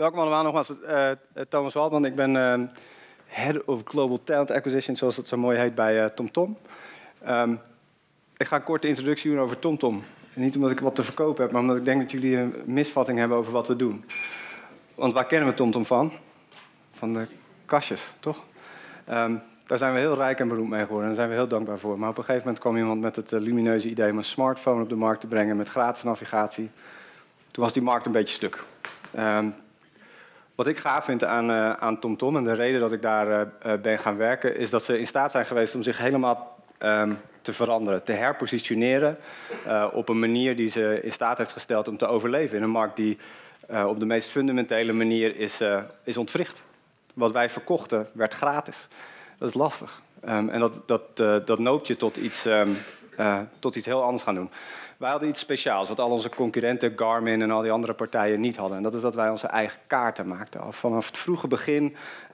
Welkom 0.00 0.20
allemaal 0.20 0.42
nogmaals. 0.42 0.72
Uh, 0.88 1.10
Thomas 1.48 1.74
Waldman, 1.74 2.04
ik 2.04 2.14
ben 2.14 2.34
uh, 2.34 2.68
Head 3.26 3.64
of 3.64 3.80
Global 3.84 4.20
Talent 4.24 4.50
Acquisition, 4.50 4.96
zoals 4.96 5.16
het 5.16 5.28
zo 5.28 5.36
mooi 5.36 5.58
heet 5.58 5.74
bij 5.74 6.10
TomTom. 6.10 6.58
Um, 7.28 7.60
ik 8.36 8.46
ga 8.46 8.56
een 8.56 8.62
korte 8.62 8.88
introductie 8.88 9.30
doen 9.30 9.40
over 9.40 9.58
TomTom. 9.58 10.02
Niet 10.34 10.56
omdat 10.56 10.70
ik 10.70 10.80
wat 10.80 10.94
te 10.94 11.02
verkopen 11.02 11.42
heb, 11.42 11.52
maar 11.52 11.60
omdat 11.60 11.76
ik 11.76 11.84
denk 11.84 12.00
dat 12.00 12.10
jullie 12.10 12.36
een 12.36 12.54
misvatting 12.64 13.18
hebben 13.18 13.36
over 13.36 13.52
wat 13.52 13.66
we 13.66 13.76
doen. 13.76 14.04
Want 14.94 15.12
waar 15.12 15.26
kennen 15.26 15.48
we 15.48 15.54
TomTom 15.54 15.84
van? 15.84 16.12
Van 16.90 17.12
de 17.12 17.26
kastjes, 17.64 18.10
toch? 18.20 18.44
Um, 19.10 19.42
daar 19.66 19.78
zijn 19.78 19.92
we 19.92 19.98
heel 19.98 20.14
rijk 20.14 20.40
en 20.40 20.48
beroemd 20.48 20.70
mee 20.70 20.84
geworden 20.84 21.10
en 21.10 21.16
daar 21.16 21.24
zijn 21.24 21.28
we 21.28 21.34
heel 21.34 21.48
dankbaar 21.48 21.78
voor. 21.78 21.98
Maar 21.98 22.08
op 22.08 22.18
een 22.18 22.24
gegeven 22.24 22.44
moment 22.44 22.62
kwam 22.62 22.76
iemand 22.76 23.00
met 23.00 23.16
het 23.16 23.30
lumineuze 23.30 23.88
idee 23.88 24.10
om 24.10 24.18
een 24.18 24.24
smartphone 24.24 24.82
op 24.82 24.88
de 24.88 24.96
markt 24.96 25.20
te 25.20 25.26
brengen 25.26 25.56
met 25.56 25.68
gratis 25.68 26.02
navigatie. 26.02 26.70
Toen 27.50 27.64
was 27.64 27.72
die 27.72 27.82
markt 27.82 28.06
een 28.06 28.12
beetje 28.12 28.34
stuk. 28.34 28.64
Um, 29.18 29.54
wat 30.60 30.68
ik 30.68 30.78
gaaf 30.78 31.04
vind 31.04 31.24
aan, 31.24 31.50
uh, 31.50 31.72
aan 31.72 31.98
TomTom 31.98 32.36
en 32.36 32.44
de 32.44 32.52
reden 32.52 32.80
dat 32.80 32.92
ik 32.92 33.02
daar 33.02 33.46
uh, 33.66 33.72
ben 33.82 33.98
gaan 33.98 34.16
werken, 34.16 34.56
is 34.56 34.70
dat 34.70 34.84
ze 34.84 34.98
in 34.98 35.06
staat 35.06 35.30
zijn 35.30 35.46
geweest 35.46 35.74
om 35.74 35.82
zich 35.82 35.98
helemaal 35.98 36.56
um, 36.78 37.18
te 37.42 37.52
veranderen, 37.52 38.04
te 38.04 38.12
herpositioneren 38.12 39.18
op 39.92 40.08
een 40.08 40.18
manier 40.18 40.56
die 40.56 40.68
ze 40.68 41.00
in 41.02 41.12
staat 41.12 41.38
heeft 41.38 41.52
gesteld 41.52 41.88
om 41.88 41.96
te 41.96 42.06
overleven 42.06 42.56
in 42.56 42.62
een 42.62 42.70
markt 42.70 42.96
die 42.96 43.18
op 43.86 43.98
de 44.00 44.06
meest 44.06 44.28
fundamentele 44.28 44.92
manier 44.92 45.36
is, 45.36 45.60
is 46.04 46.16
ontwricht. 46.16 46.62
Wat 47.14 47.32
wij 47.32 47.50
verkochten 47.50 48.08
werd 48.12 48.34
gratis. 48.34 48.88
Dat 49.38 49.48
is 49.48 49.54
lastig. 49.54 50.00
Um, 50.28 50.48
en 50.48 50.60
dat, 50.60 50.72
dat, 50.88 51.16
dat 51.46 51.58
noopt 51.58 51.86
je 51.86 51.96
tot 51.96 52.16
iets, 52.16 52.44
um, 52.44 52.76
tot 53.58 53.76
iets 53.76 53.86
heel 53.86 54.02
anders 54.02 54.22
gaan 54.22 54.34
doen. 54.34 54.50
Wij 55.00 55.10
hadden 55.10 55.28
iets 55.28 55.40
speciaals, 55.40 55.88
wat 55.88 56.00
al 56.00 56.10
onze 56.10 56.28
concurrenten, 56.28 56.92
Garmin 56.96 57.42
en 57.42 57.50
al 57.50 57.62
die 57.62 57.70
andere 57.70 57.92
partijen 57.92 58.40
niet 58.40 58.56
hadden. 58.56 58.76
En 58.76 58.82
dat 58.82 58.94
is 58.94 59.00
dat 59.00 59.14
wij 59.14 59.30
onze 59.30 59.46
eigen 59.46 59.80
kaarten 59.86 60.28
maakten. 60.28 60.72
Vanaf 60.72 61.06
het 61.06 61.18
vroege 61.18 61.46
begin 61.46 61.84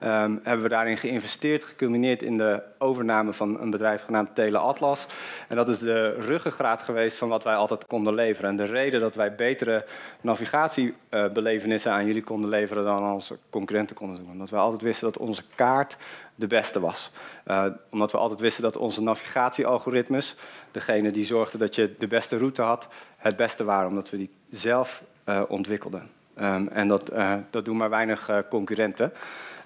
um, 0.03 0.39
hebben 0.43 0.61
we 0.61 0.69
daarin 0.69 0.97
geïnvesteerd, 0.97 1.63
geculmineerd 1.63 2.23
in 2.23 2.37
de 2.37 2.61
overname 2.77 3.33
van 3.33 3.59
een 3.61 3.69
bedrijf 3.69 4.03
genaamd 4.03 4.35
Tele 4.35 4.57
Atlas. 4.57 5.07
En 5.47 5.55
dat 5.55 5.69
is 5.69 5.79
de 5.79 6.13
ruggengraat 6.13 6.81
geweest 6.81 7.17
van 7.17 7.29
wat 7.29 7.43
wij 7.43 7.55
altijd 7.55 7.87
konden 7.87 8.13
leveren. 8.13 8.49
En 8.49 8.55
de 8.55 8.63
reden 8.63 8.99
dat 8.99 9.15
wij 9.15 9.35
betere 9.35 9.85
navigatiebelevenissen 10.21 11.91
aan 11.91 12.05
jullie 12.05 12.23
konden 12.23 12.49
leveren 12.49 12.83
dan 12.83 13.13
onze 13.13 13.37
concurrenten 13.49 13.95
konden 13.95 14.17
doen. 14.17 14.31
Omdat 14.31 14.49
wij 14.49 14.59
altijd 14.59 14.81
wisten 14.81 15.11
dat 15.11 15.17
onze 15.17 15.43
kaart 15.55 15.97
de 16.37 16.47
beste 16.47 16.79
was. 16.79 17.11
Uh, 17.47 17.65
omdat 17.89 18.11
we 18.11 18.17
altijd 18.17 18.39
wisten 18.39 18.63
dat 18.63 18.77
onze 18.77 19.01
navigatiealgoritmes, 19.01 20.35
degene 20.71 21.11
die 21.11 21.25
zorgden 21.25 21.59
dat 21.59 21.75
je 21.75 21.95
de 21.97 22.07
beste 22.07 22.37
route 22.37 22.61
had, 22.61 22.87
het 23.17 23.35
beste 23.35 23.63
waren. 23.63 23.89
Omdat 23.89 24.09
we 24.09 24.17
die 24.17 24.29
zelf 24.49 25.03
uh, 25.25 25.41
ontwikkelden. 25.47 26.09
Um, 26.39 26.67
en 26.67 26.87
dat, 26.87 27.13
uh, 27.13 27.33
dat 27.49 27.65
doen 27.65 27.77
maar 27.77 27.89
weinig 27.89 28.31
concurrenten. 28.49 29.13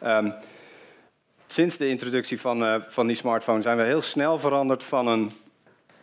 Um, 0.04 0.34
sinds 1.48 1.78
de 1.78 1.88
introductie 1.88 2.40
van, 2.40 2.84
van 2.88 3.08
die 3.08 3.16
smartphone 3.16 3.62
zijn 3.62 3.78
we 3.78 3.84
heel 3.84 4.02
snel 4.02 4.40
veranderd 4.40 4.84
van 4.84 5.08
een 5.08 5.32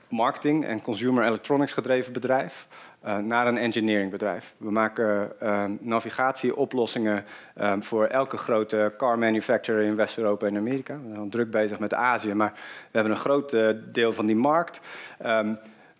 marketing- 0.08 0.64
en 0.64 0.82
consumer 0.82 1.26
electronics 1.26 1.72
gedreven 1.72 2.12
bedrijf 2.12 2.66
naar 3.22 3.46
een 3.46 3.58
engineeringbedrijf. 3.58 4.54
We 4.56 4.70
maken 4.70 5.32
uh, 5.42 5.64
navigatieoplossingen 5.80 7.24
um, 7.60 7.82
voor 7.82 8.04
elke 8.04 8.36
grote 8.36 8.94
car 8.96 9.18
manufacturer 9.18 9.82
in 9.82 9.96
West-Europa 9.96 10.46
en 10.46 10.56
Amerika. 10.56 10.94
We 10.94 11.14
zijn 11.14 11.30
druk 11.30 11.50
bezig 11.50 11.78
met 11.78 11.94
Azië, 11.94 12.34
maar 12.34 12.52
we 12.54 12.98
hebben 12.98 13.12
een 13.12 13.18
groot 13.18 13.56
deel 13.92 14.12
van 14.12 14.26
die 14.26 14.36
markt. 14.36 14.80
Um, 15.26 15.58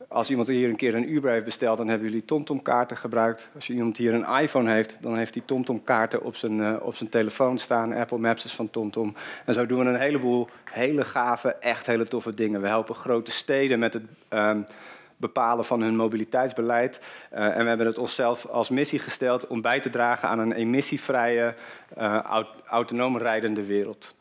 als 0.09 0.31
iemand 0.31 0.49
hier 0.49 0.69
een 0.69 0.77
keer 0.77 0.95
een 0.95 1.13
Uber 1.13 1.31
heeft 1.31 1.45
besteld, 1.45 1.79
dan 1.79 1.89
hebben 1.89 2.09
jullie 2.09 2.25
TomTom-kaarten 2.25 2.97
gebruikt. 2.97 3.49
Als 3.55 3.71
iemand 3.71 3.97
hier 3.97 4.15
een 4.15 4.41
iPhone 4.41 4.71
heeft, 4.71 4.97
dan 5.01 5.17
heeft 5.17 5.35
hij 5.35 5.43
TomTom-kaarten 5.47 6.23
op 6.23 6.37
zijn, 6.37 6.81
op 6.81 6.95
zijn 6.95 7.09
telefoon 7.09 7.59
staan. 7.59 7.93
Apple 7.93 8.19
Maps 8.19 8.45
is 8.45 8.55
van 8.55 8.71
TomTom. 8.71 9.15
En 9.45 9.55
zo 9.55 9.67
doen 9.67 9.79
we 9.79 9.85
een 9.85 10.01
heleboel 10.01 10.49
hele 10.65 11.05
gave, 11.05 11.55
echt 11.55 11.87
hele 11.87 12.07
toffe 12.07 12.35
dingen. 12.35 12.61
We 12.61 12.67
helpen 12.67 12.95
grote 12.95 13.31
steden 13.31 13.79
met 13.79 13.93
het 13.93 14.03
um, 14.29 14.67
bepalen 15.19 15.65
van 15.65 15.81
hun 15.81 15.97
mobiliteitsbeleid. 15.97 17.01
Uh, 17.33 17.57
en 17.57 17.63
we 17.63 17.69
hebben 17.69 17.87
het 17.87 17.99
onszelf 17.99 18.47
als 18.47 18.69
missie 18.69 18.99
gesteld 18.99 19.47
om 19.47 19.61
bij 19.61 19.81
te 19.81 19.91
dragen 19.91 20.29
aan 20.29 20.39
een 20.39 20.53
emissievrije, 20.53 21.55
uh, 21.99 22.45
autonoom 22.67 23.19
rijdende 23.19 23.65
wereld. 23.65 24.15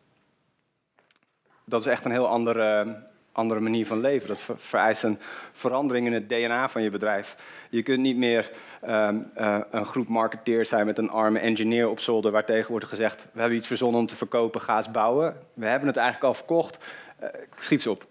Dat 1.64 1.80
is 1.80 1.86
echt 1.86 2.06
een 2.06 2.12
heel 2.12 2.28
andere 2.28 2.96
andere 3.38 3.60
manier 3.60 3.86
van 3.86 4.00
leven. 4.00 4.28
Dat 4.28 4.48
vereist 4.56 5.04
een 5.04 5.20
verandering 5.52 6.08
in 6.08 6.14
het 6.14 6.30
DNA 6.30 6.70
van 6.70 6.82
je 6.82 6.90
bedrijf. 6.90 7.36
Je 7.70 7.84
kunt 7.84 8.00
niet 8.00 8.18
meer 8.18 8.52
um, 8.90 9.32
uh, 9.38 9.60
een 9.72 9.86
groep 9.86 10.08
marketeers 10.08 10.70
zijn 10.70 10.86
met 10.86 10.98
een 10.98 11.10
arme 11.10 11.40
engineer 11.40 11.90
op 11.90 12.00
zolder... 12.00 12.32
waar 12.32 12.46
tegen 12.46 12.72
wordt 12.72 12.86
gezegd, 12.86 13.28
we 13.32 13.40
hebben 13.40 13.58
iets 13.58 13.68
verzonnen 13.68 14.00
om 14.00 14.08
te 14.08 14.16
verkopen, 14.16 14.62
ga 14.62 14.78
eens 14.78 14.92
bouwen. 14.92 15.38
We 15.54 15.66
hebben 15.66 15.88
het 15.88 15.98
eigenlijk 15.98 16.28
al 16.28 16.34
verkocht, 16.34 16.78
uh, 17.24 17.30
schiet 17.58 17.88
op. 17.88 18.08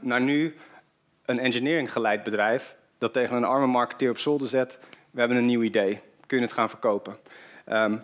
Naar 0.00 0.20
nu 0.20 0.56
een 1.28 1.38
engineering 1.38 1.92
geleid 1.92 2.22
bedrijf 2.22 2.76
dat 2.98 3.12
tegen 3.12 3.36
een 3.36 3.44
arme 3.44 3.66
marketeer 3.66 4.10
op 4.10 4.18
zolder 4.18 4.48
zet... 4.48 4.78
we 5.10 5.20
hebben 5.20 5.38
een 5.38 5.46
nieuw 5.46 5.62
idee, 5.62 6.00
kun 6.26 6.38
je 6.38 6.44
het 6.44 6.52
gaan 6.52 6.68
verkopen. 6.68 7.16
Um, 7.66 8.02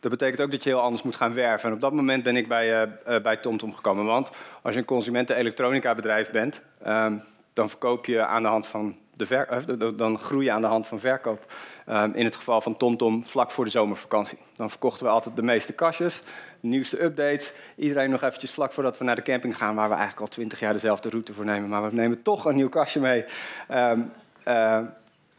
dat 0.00 0.10
betekent 0.10 0.40
ook 0.40 0.50
dat 0.50 0.62
je 0.62 0.70
heel 0.70 0.80
anders 0.80 1.02
moet 1.02 1.16
gaan 1.16 1.34
werven. 1.34 1.68
En 1.68 1.74
op 1.74 1.80
dat 1.80 1.92
moment 1.92 2.22
ben 2.22 2.36
ik 2.36 2.48
bij, 2.48 2.88
uh, 3.06 3.20
bij 3.20 3.36
TomTom 3.36 3.74
gekomen. 3.74 4.04
Want 4.04 4.30
als 4.62 4.74
je 4.74 4.80
een 4.80 4.86
consumenten-elektronica 4.86 5.94
bedrijf 5.94 6.30
bent, 6.30 6.62
um, 6.86 7.22
dan 7.52 7.68
verkoop 7.68 8.06
je 8.06 8.26
aan 8.26 8.42
de 8.42 8.48
hand 8.48 8.66
van 8.66 8.96
uh, 9.20 9.88
dan 9.96 10.18
groei 10.18 10.44
je 10.44 10.52
aan 10.52 10.60
de 10.60 10.66
hand 10.66 10.86
van 10.86 11.00
verkoop. 11.00 11.52
Um, 11.88 12.14
in 12.14 12.24
het 12.24 12.36
geval 12.36 12.60
van 12.60 12.76
TomTom 12.76 13.24
vlak 13.24 13.50
voor 13.50 13.64
de 13.64 13.70
zomervakantie. 13.70 14.38
Dan 14.56 14.70
verkochten 14.70 15.06
we 15.06 15.12
altijd 15.12 15.36
de 15.36 15.42
meeste 15.42 15.72
kastjes, 15.72 16.22
de 16.60 16.68
nieuwste 16.68 17.02
updates. 17.02 17.52
Iedereen 17.76 18.10
nog 18.10 18.22
eventjes 18.22 18.50
vlak 18.50 18.72
voordat 18.72 18.98
we 18.98 19.04
naar 19.04 19.16
de 19.16 19.22
camping 19.22 19.56
gaan, 19.56 19.74
waar 19.74 19.88
we 19.88 19.94
eigenlijk 19.94 20.22
al 20.22 20.34
twintig 20.34 20.60
jaar 20.60 20.72
dezelfde 20.72 21.08
route 21.08 21.32
voor 21.32 21.44
nemen. 21.44 21.68
Maar 21.68 21.82
we 21.82 21.94
nemen 21.94 22.22
toch 22.22 22.44
een 22.44 22.54
nieuw 22.54 22.68
kastje 22.68 23.00
mee. 23.00 23.24
Um, 23.70 24.12
uh, 24.48 24.78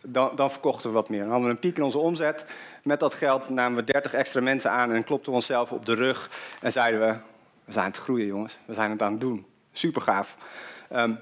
dan, 0.02 0.32
dan, 0.36 0.52
verkochten 0.52 0.90
we 0.90 0.96
wat 0.96 1.10
meer. 1.10 1.20
Dan 1.20 1.30
hadden 1.30 1.48
we 1.48 1.54
een 1.54 1.60
piek 1.60 1.78
in 1.78 1.84
onze 1.84 1.98
omzet. 1.98 2.46
Met 2.84 3.00
dat 3.00 3.14
geld 3.14 3.50
namen 3.50 3.86
we 3.86 3.92
30 3.92 4.14
extra 4.14 4.42
mensen 4.42 4.72
aan 4.72 4.92
en 4.92 5.04
klopten 5.04 5.32
we 5.32 5.38
onszelf 5.38 5.72
op 5.72 5.86
de 5.86 5.94
rug. 5.94 6.30
En 6.62 6.72
zeiden 6.72 7.00
we, 7.00 7.16
we 7.66 7.72
zijn 7.72 7.86
het 7.86 7.98
groeien 7.98 8.28
jongens, 8.28 8.58
we 8.66 8.74
zijn 8.74 8.92
het 8.92 9.02
aan 9.02 9.12
het 9.12 9.22
doen. 9.22 9.46
Super 9.72 10.02
gaaf. 10.02 10.38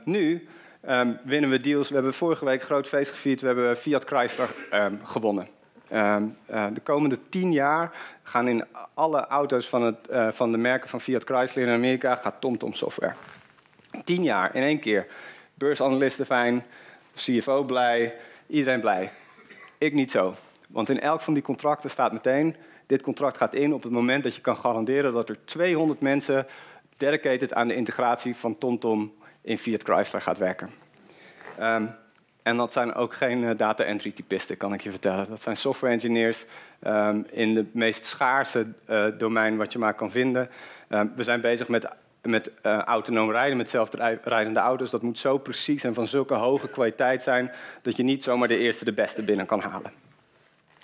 Nu 0.03 0.47
um, 0.88 1.19
winnen 1.23 1.50
we 1.50 1.59
deals. 1.59 1.88
We 1.88 1.94
hebben 1.94 2.13
vorige 2.13 2.45
week 2.45 2.63
groot 2.63 2.88
feest 2.88 3.12
gevierd. 3.12 3.41
We 3.41 3.47
hebben 3.47 3.78
Fiat 3.78 4.03
Chrysler 4.03 4.50
um, 4.73 5.00
gewonnen. 5.03 5.47
Uh, 5.91 6.25
de 6.73 6.81
komende 6.84 7.17
tien 7.29 7.51
jaar 7.51 7.91
gaan 8.23 8.47
in 8.47 8.66
alle 8.94 9.28
auto's 9.28 9.69
van, 9.69 9.81
het, 9.81 9.97
uh, 10.12 10.31
van 10.31 10.51
de 10.51 10.57
merken 10.57 10.90
van 10.90 11.01
Fiat 11.01 11.23
Chrysler 11.23 11.67
in 11.67 11.73
Amerika 11.73 12.16
gaat 12.16 12.41
TomTom 12.41 12.73
software. 12.73 13.13
Tien 14.03 14.23
jaar 14.23 14.56
in 14.56 14.62
één 14.62 14.79
keer. 14.79 15.07
Beursanalisten 15.53 16.25
fijn, 16.25 16.66
CFO 17.16 17.63
blij, 17.63 18.16
Iedereen 18.50 18.81
blij. 18.81 19.11
Ik 19.78 19.94
niet 19.94 20.11
zo. 20.11 20.35
Want 20.69 20.90
in 20.90 21.00
elk 21.00 21.22
van 21.22 21.34
die 21.34 21.44
contracten 21.44 21.90
staat 21.90 22.11
meteen... 22.11 22.56
dit 22.85 23.01
contract 23.01 23.38
gaat 23.38 23.53
in 23.53 23.73
op 23.73 23.84
het 23.84 23.91
moment 23.91 24.23
dat 24.23 24.35
je 24.35 24.41
kan 24.41 24.57
garanderen... 24.57 25.13
dat 25.13 25.29
er 25.29 25.46
200 25.46 26.01
mensen 26.01 26.47
dedicated 26.97 27.53
aan 27.53 27.67
de 27.67 27.75
integratie 27.75 28.35
van 28.35 28.57
TomTom 28.57 29.13
in 29.49 29.57
Fiat 29.57 29.83
Chrysler 29.83 30.21
gaat 30.21 30.37
werken. 30.37 30.69
Um, 31.59 31.95
en 32.43 32.57
dat 32.57 32.73
zijn 32.73 32.93
ook 32.93 33.13
geen 33.13 33.43
uh, 33.43 33.49
data 33.57 33.83
entry 33.83 34.11
typisten, 34.11 34.57
kan 34.57 34.73
ik 34.73 34.81
je 34.81 34.89
vertellen. 34.89 35.29
Dat 35.29 35.41
zijn 35.41 35.55
software 35.55 35.93
engineers 35.93 36.45
um, 36.83 37.25
in 37.31 37.55
het 37.55 37.73
meest 37.73 38.05
schaarse 38.05 38.67
uh, 38.90 39.05
domein 39.17 39.57
wat 39.57 39.73
je 39.73 39.79
maar 39.79 39.93
kan 39.93 40.11
vinden. 40.11 40.49
Um, 40.90 41.11
we 41.16 41.23
zijn 41.23 41.41
bezig 41.41 41.67
met 41.67 41.87
met 42.22 42.51
uh, 42.63 42.78
autonoom 42.78 43.31
rijden, 43.31 43.57
met 43.57 43.69
zelfrijdende 43.69 44.59
auto's, 44.59 44.90
dat 44.90 45.01
moet 45.01 45.19
zo 45.19 45.37
precies 45.37 45.84
en 45.84 45.93
van 45.93 46.07
zulke 46.07 46.34
hoge 46.34 46.67
kwaliteit 46.67 47.23
zijn 47.23 47.52
dat 47.81 47.95
je 47.95 48.03
niet 48.03 48.23
zomaar 48.23 48.47
de 48.47 48.57
eerste 48.57 48.85
de 48.85 48.93
beste 48.93 49.23
binnen 49.23 49.45
kan 49.45 49.59
halen. 49.59 49.91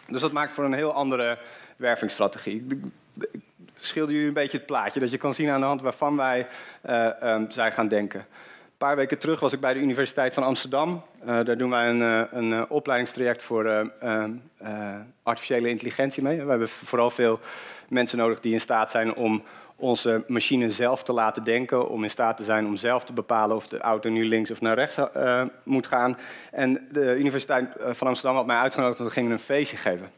Dus 0.07 0.21
dat 0.21 0.31
maakt 0.31 0.51
voor 0.51 0.63
een 0.63 0.73
heel 0.73 0.93
andere 0.93 1.37
wervingsstrategie. 1.77 2.65
Ik 2.69 2.79
schilder 3.79 4.13
jullie 4.13 4.27
een 4.27 4.33
beetje 4.33 4.57
het 4.57 4.65
plaatje, 4.65 4.99
dat 4.99 5.11
je 5.11 5.17
kan 5.17 5.33
zien 5.33 5.49
aan 5.49 5.59
de 5.59 5.65
hand 5.65 5.81
waarvan 5.81 6.15
wij 6.15 6.47
uh, 6.89 7.41
zijn 7.49 7.71
gaan 7.71 7.87
denken. 7.87 8.25
Een 8.75 8.87
paar 8.87 8.95
weken 8.95 9.17
terug 9.17 9.39
was 9.39 9.53
ik 9.53 9.59
bij 9.59 9.73
de 9.73 9.79
Universiteit 9.79 10.33
van 10.33 10.43
Amsterdam. 10.43 11.03
Uh, 11.21 11.27
daar 11.27 11.57
doen 11.57 11.69
wij 11.69 11.89
een, 11.89 12.01
een 12.37 12.51
uh, 12.51 12.61
opleidingstraject 12.67 13.43
voor 13.43 13.91
artificiële 15.23 15.69
intelligentie 15.69 16.23
mee. 16.23 16.43
We 16.43 16.49
hebben 16.49 16.69
vooral 16.69 17.09
veel 17.09 17.39
mensen 17.89 18.17
nodig 18.17 18.39
die 18.39 18.53
in 18.53 18.59
staat 18.59 18.91
zijn 18.91 19.15
om 19.15 19.43
onze 19.75 20.23
machine 20.27 20.71
zelf 20.71 21.03
te 21.03 21.13
laten 21.13 21.43
denken, 21.43 21.89
om 21.89 22.03
in 22.03 22.09
staat 22.09 22.37
te 22.37 22.43
zijn 22.43 22.65
om 22.65 22.75
zelf 22.75 23.05
te 23.05 23.13
bepalen 23.13 23.55
of 23.55 23.67
de 23.67 23.79
auto 23.79 24.09
nu 24.09 24.25
links 24.25 24.51
of 24.51 24.61
naar 24.61 24.75
rechts 24.75 24.97
moet 25.63 25.87
gaan. 25.87 26.17
En 26.51 26.87
de 26.91 27.15
Universiteit 27.17 27.75
eh, 27.75 27.93
van 27.93 28.07
Amsterdam 28.07 28.35
had 28.35 28.45
mij 28.45 28.57
uitgenodigd 28.57 28.97
dat 28.97 29.07
we 29.07 29.13
gingen 29.13 29.31
een 29.31 29.39
feestje 29.39 29.77
geven. 29.77 30.11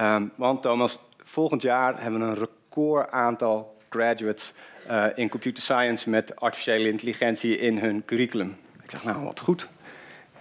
Um, 0.00 0.32
want 0.34 0.62
Thomas, 0.62 0.98
volgend 1.22 1.62
jaar 1.62 2.02
hebben 2.02 2.20
we 2.20 2.26
een 2.26 2.34
record 2.34 3.10
aantal 3.10 3.76
graduates 3.88 4.52
uh, 4.90 5.06
in 5.14 5.28
computer 5.28 5.62
science 5.62 6.10
met 6.10 6.40
artificiële 6.40 6.88
intelligentie 6.88 7.58
in 7.58 7.78
hun 7.78 8.04
curriculum. 8.04 8.56
Ik 8.82 8.90
zeg, 8.90 9.04
nou 9.04 9.24
wat 9.24 9.40
goed. 9.40 9.68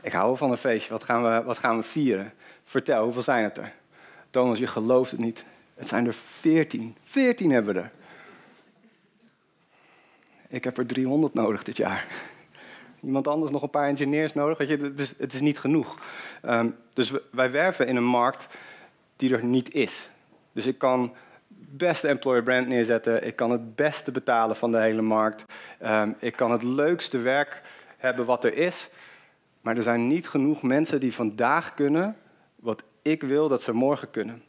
Ik 0.02 0.12
hou 0.12 0.38
van 0.38 0.52
een 0.52 0.58
feestje. 0.58 0.92
Wat 0.92 1.04
gaan 1.04 1.24
we, 1.24 1.44
wat 1.44 1.58
gaan 1.58 1.78
we 1.78 1.84
vieren? 1.84 2.34
Vertel, 2.64 3.04
hoeveel 3.04 3.22
zijn 3.22 3.44
het 3.44 3.58
er? 3.58 3.74
Thomas, 4.30 4.60
je 4.60 4.68
gelooft 4.68 5.12
het 5.12 5.20
niet. 5.20 5.46
Het 5.76 5.88
zijn 5.88 6.08
er 6.08 6.14
14. 6.14 6.96
14 7.04 7.52
hebben 7.52 7.74
we 7.74 7.80
er. 7.80 7.92
Ik 10.48 10.64
heb 10.64 10.78
er 10.78 10.86
300 10.86 11.34
nodig 11.34 11.64
dit 11.64 11.78
jaar. 11.78 12.06
Iemand 13.02 13.28
anders 13.28 13.52
nog 13.52 13.62
een 13.62 13.70
paar 13.70 13.88
engineers 13.88 14.34
nodig. 14.34 14.68
Je, 14.68 14.78
het, 14.78 15.00
is, 15.00 15.14
het 15.18 15.34
is 15.34 15.42
niet 15.42 15.60
genoeg. 15.60 16.00
Um, 16.46 16.76
dus 16.94 17.12
wij 17.32 17.52
werven 17.52 17.88
in 17.88 17.96
een 17.96 18.06
markt 18.06 18.48
die 19.16 19.34
er 19.34 19.46
niet 19.46 19.74
is. 19.74 20.10
Dus 20.52 20.66
ik 20.66 20.78
kan 20.78 21.14
beste 21.58 22.08
employer 22.08 22.44
brand 22.44 22.68
neerzetten. 22.68 23.28
Ik 23.28 23.36
kan 23.36 23.52
het 23.52 23.76
beste 23.76 24.12
betalen 24.12 24.56
van 24.56 24.72
de 24.72 24.80
hele 24.80 25.02
markt. 25.02 25.46
Um, 25.84 26.16
ik 26.20 26.36
kan 26.36 26.52
het 26.52 26.64
leukste 26.64 27.18
werk 27.18 27.62
hebben 27.98 28.26
wat 28.26 28.44
er 28.44 28.58
is. 28.58 28.90
Maar 29.62 29.78
er 29.78 29.84
zijn 29.84 30.08
niet 30.08 30.28
genoeg 30.28 30.62
mensen 30.62 31.00
die 31.00 31.14
vandaag 31.14 31.74
kunnen 31.74 32.16
wat 32.56 32.84
ik 33.02 33.24
wil 33.24 33.48
dat 33.48 33.62
ze 33.62 33.74
morgen 33.74 34.12
kunnen. 34.12 34.44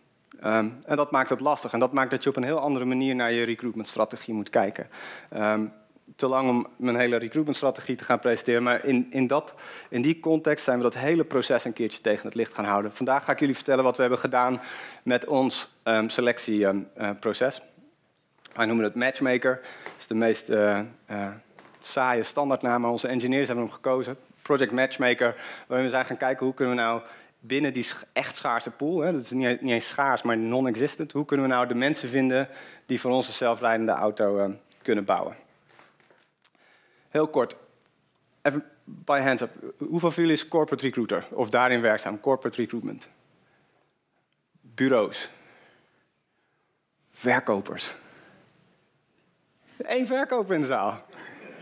Um, 0.45 0.83
en 0.85 0.97
dat 0.97 1.11
maakt 1.11 1.31
het 1.31 1.41
lastig. 1.41 1.73
En 1.73 1.79
dat 1.79 1.93
maakt 1.93 2.11
dat 2.11 2.23
je 2.23 2.31
op 2.31 2.37
een 2.37 2.43
heel 2.43 2.59
andere 2.59 2.85
manier 2.85 3.15
naar 3.15 3.33
je 3.33 3.45
recruitmentstrategie 3.45 4.35
moet 4.35 4.51
kijken. 4.51 4.89
Um, 5.37 5.73
te 6.17 6.29
lang 6.29 6.49
om 6.49 6.67
mijn 6.77 6.97
hele 6.97 7.17
recruitmentstrategie 7.17 7.97
te 7.97 8.05
gaan 8.05 8.19
presenteren. 8.19 8.63
Maar 8.63 8.85
in, 8.85 9.07
in, 9.11 9.27
dat, 9.27 9.55
in 9.89 10.03
die 10.03 10.21
context 10.21 10.65
zijn 10.65 10.77
we 10.77 10.83
dat 10.83 10.95
hele 10.95 11.25
proces 11.25 11.65
een 11.65 11.73
keertje 11.73 12.01
tegen 12.01 12.27
het 12.27 12.35
licht 12.35 12.55
gaan 12.55 12.65
houden. 12.65 12.93
Vandaag 12.93 13.25
ga 13.25 13.33
ik 13.33 13.41
jullie 13.41 13.55
vertellen 13.55 13.85
wat 13.85 13.95
we 13.95 14.01
hebben 14.01 14.21
gedaan 14.21 14.61
met 15.03 15.27
ons 15.27 15.69
um, 15.85 16.09
selectieproces. 16.09 17.63
Wij 18.55 18.67
noemen 18.67 18.85
het 18.85 18.95
Matchmaker. 18.95 19.61
Dat 19.63 19.93
is 19.99 20.07
de 20.07 20.15
meest 20.15 20.51
uh, 20.51 20.81
uh, 21.11 21.29
saaie 21.81 22.23
standaardnaam, 22.23 22.81
maar 22.81 22.91
onze 22.91 23.09
engineers 23.09 23.47
hebben 23.47 23.65
hem 23.65 23.75
gekozen. 23.75 24.17
Project 24.43 24.73
Matchmaker, 24.73 25.35
waarin 25.67 25.87
we 25.87 25.93
zijn 25.93 26.05
gaan 26.05 26.17
kijken 26.17 26.47
hoe 26.47 26.55
kunnen 26.55 26.77
we 26.77 26.81
nou 26.81 27.01
binnen 27.41 27.73
die 27.73 27.87
echt 28.13 28.37
schaarse 28.37 28.71
pool, 28.71 29.01
hè, 29.01 29.13
dat 29.13 29.23
is 29.23 29.31
niet, 29.31 29.61
niet 29.61 29.73
eens 29.73 29.89
schaars, 29.89 30.23
maar 30.23 30.39
non-existent, 30.39 31.13
hoe 31.13 31.25
kunnen 31.25 31.47
we 31.47 31.53
nou 31.53 31.67
de 31.67 31.75
mensen 31.75 32.09
vinden 32.09 32.49
die 32.87 33.01
voor 33.01 33.11
onze 33.11 33.33
zelfrijdende 33.33 33.93
auto 33.93 34.39
uh, 34.39 34.55
kunnen 34.83 35.05
bouwen. 35.05 35.35
Heel 37.09 37.29
kort, 37.29 37.57
even 38.43 38.65
by 38.85 39.21
hands 39.21 39.43
up. 39.43 39.51
Hoeveel 39.79 40.11
van 40.11 40.23
jullie 40.23 40.39
is 40.39 40.49
corporate 40.49 40.85
recruiter 40.85 41.27
of 41.33 41.51
daarin 41.51 41.81
werkzaam, 41.81 42.21
corporate 42.21 42.57
recruitment? 42.57 43.09
Bureaus. 44.61 45.31
Verkopers. 47.11 47.95
Eén 49.77 50.07
verkoper 50.07 50.55
in 50.55 50.61
de 50.61 50.67
zaal. 50.67 51.03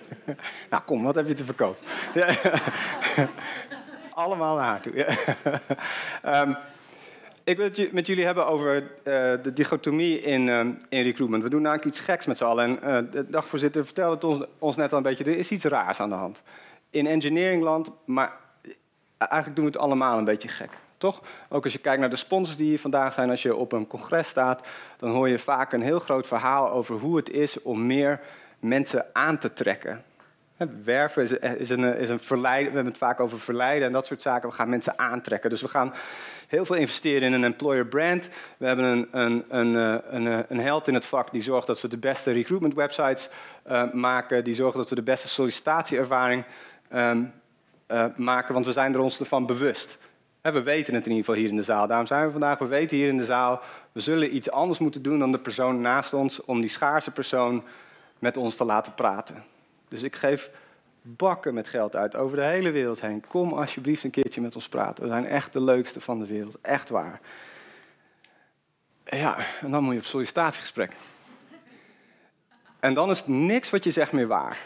nou, 0.71 0.83
kom, 0.83 1.03
wat 1.03 1.15
heb 1.15 1.27
je 1.27 1.35
te 1.35 1.45
verkopen? 1.45 1.87
Allemaal 4.15 4.57
naar 4.57 4.67
haar 4.67 4.81
toe. 4.81 5.07
um, 6.25 6.57
ik 7.47 7.57
wil 7.57 7.67
het 7.67 7.93
met 7.93 8.07
jullie 8.07 8.25
hebben 8.25 8.47
over 8.47 8.77
uh, 8.77 8.83
de 9.43 9.53
dichotomie 9.55 10.21
in, 10.21 10.47
uh, 10.47 10.61
in 10.89 11.03
recruitment. 11.03 11.43
We 11.43 11.49
doen 11.49 11.63
namelijk 11.63 11.87
iets 11.87 12.01
geks 12.01 12.27
met 12.27 12.37
z'n 12.37 12.45
allen. 12.45 12.83
En 12.83 13.05
uh, 13.05 13.13
de 13.13 13.31
dagvoorzitter 13.31 13.85
vertelde 13.85 14.27
ons, 14.27 14.45
ons, 14.59 14.77
net 14.77 14.93
al 14.93 14.97
een 14.97 15.03
beetje. 15.03 15.25
Er 15.25 15.39
is 15.39 15.51
iets 15.51 15.65
raars 15.65 16.01
aan 16.01 16.09
de 16.09 16.15
hand. 16.15 16.43
In 16.91 17.07
engineeringland, 17.07 17.91
maar 18.05 18.33
eigenlijk 19.19 19.55
doen 19.55 19.65
we 19.65 19.71
het 19.71 19.81
allemaal 19.81 20.19
een 20.19 20.25
beetje 20.25 20.49
gek. 20.49 20.79
Toch? 20.97 21.23
Ook 21.49 21.65
als 21.65 21.73
je 21.73 21.79
kijkt 21.79 22.01
naar 22.01 22.11
de 22.11 22.17
sponsors 22.17 22.57
die 22.57 22.69
hier 22.69 22.81
vandaag 22.81 23.13
zijn, 23.13 23.31
als 23.31 23.43
je 23.43 23.57
op 23.57 23.73
een 23.73 23.87
congres 23.87 24.29
staat, 24.29 24.67
dan 24.97 25.11
hoor 25.11 25.29
je 25.29 25.39
vaak 25.39 25.73
een 25.73 25.83
heel 25.83 26.01
groot 26.01 26.27
verhaal 26.27 26.71
over 26.71 26.99
hoe 26.99 27.17
het 27.17 27.31
is 27.31 27.63
om 27.63 27.87
meer 27.87 28.21
mensen 28.59 29.07
aan 29.13 29.39
te 29.39 29.53
trekken. 29.53 30.05
Werven 30.85 31.23
is, 31.23 31.33
is, 31.33 31.71
een, 31.71 31.97
is 31.97 32.09
een 32.09 32.21
verleiden. 32.21 32.69
We 32.69 32.75
hebben 32.75 32.93
het 32.93 33.03
vaak 33.03 33.21
over 33.21 33.41
verleiden 33.41 33.87
en 33.87 33.93
dat 33.93 34.07
soort 34.07 34.23
zaken. 34.23 34.49
We 34.49 34.55
gaan 34.55 34.69
mensen 34.69 34.99
aantrekken. 34.99 35.51
Dus 35.51 35.61
we 35.61 35.69
gaan 35.69 35.95
heel 36.49 36.65
veel 36.65 36.77
investeren 36.77 37.23
in 37.23 37.33
een 37.33 37.45
employer 37.45 37.87
brand. 37.87 38.29
We 38.57 38.67
hebben 38.67 38.85
een, 38.85 39.09
een, 39.11 39.45
een, 39.49 39.77
eh, 39.77 39.99
een, 40.11 40.27
eh, 40.27 40.39
een 40.49 40.61
held 40.61 40.89
in 40.89 40.95
het 40.95 41.07
vak 41.07 41.33
die 41.33 41.43
zorgt 41.43 41.67
dat 41.67 41.81
we 41.81 41.89
de 41.89 41.99
beste 41.99 42.31
recruitment 42.31 42.75
websites 42.75 43.29
uh, 43.69 43.93
maken. 43.93 44.45
Die 44.45 44.55
zorgt 44.55 44.77
dat 44.77 44.89
we 44.89 44.95
de 44.95 45.03
beste 45.03 45.29
sollicitatieervaring 45.29 46.45
uh, 46.93 47.13
maken. 48.17 48.55
Want 48.55 48.67
we 48.67 48.73
zijn 48.73 48.95
er 48.95 49.01
ons 49.01 49.21
ervan 49.21 49.47
bewust. 49.47 49.99
we 50.41 50.63
weten 50.63 50.95
het 50.95 51.05
in 51.05 51.11
ieder 51.11 51.25
geval 51.25 51.35
hier 51.35 51.49
in 51.49 51.57
de 51.57 51.63
zaal. 51.63 51.87
Daarom 51.87 52.07
zijn 52.07 52.25
we 52.27 52.31
vandaag. 52.31 52.59
We 52.59 52.67
weten 52.67 52.97
hier 52.97 53.09
in 53.09 53.19
de 53.19 53.25
zaal. 53.25 53.61
We 53.93 54.01
zullen 54.01 54.37
iets 54.37 54.51
anders 54.51 54.79
moeten 54.79 55.03
doen 55.03 55.19
dan 55.19 55.33
de 55.33 55.39
persoon 55.39 55.81
naast 55.81 56.15
ons. 56.15 56.45
Om 56.45 56.61
die 56.61 56.71
schaarse 56.71 57.11
persoon 57.11 57.65
met 58.19 58.37
ons 58.37 58.57
te 58.57 58.65
laten 58.65 58.95
praten. 58.95 59.45
Dus 59.89 60.03
ik 60.03 60.17
geef 60.17 60.51
bakken 61.03 61.55
met 61.55 61.69
geld 61.69 61.97
uit 61.97 62.17
over 62.17 62.37
de 62.37 62.45
hele 62.45 62.71
wereld 62.71 63.01
heen. 63.01 63.25
Kom 63.29 63.53
alsjeblieft 63.53 64.05
een 64.05 64.11
keertje 64.11 64.41
met 64.41 64.55
ons 64.55 64.69
praten. 64.69 65.05
We 65.05 65.11
zijn 65.11 65.27
echt 65.27 65.53
de 65.53 65.61
leukste 65.61 66.01
van 66.01 66.19
de 66.19 66.27
wereld. 66.27 66.59
Echt 66.63 66.89
waar. 66.89 67.21
Ja, 69.05 69.37
en 69.61 69.71
dan 69.71 69.85
moet 69.85 69.93
je 69.93 70.01
op 70.01 70.05
sollicitatiegesprek. 70.05 70.93
En 72.81 72.95
dan 72.95 73.11
is 73.11 73.27
niks 73.27 73.71
wat 73.71 73.85
je 73.85 73.91
zegt 73.91 74.13
meer 74.13 74.27
waar. 74.27 74.59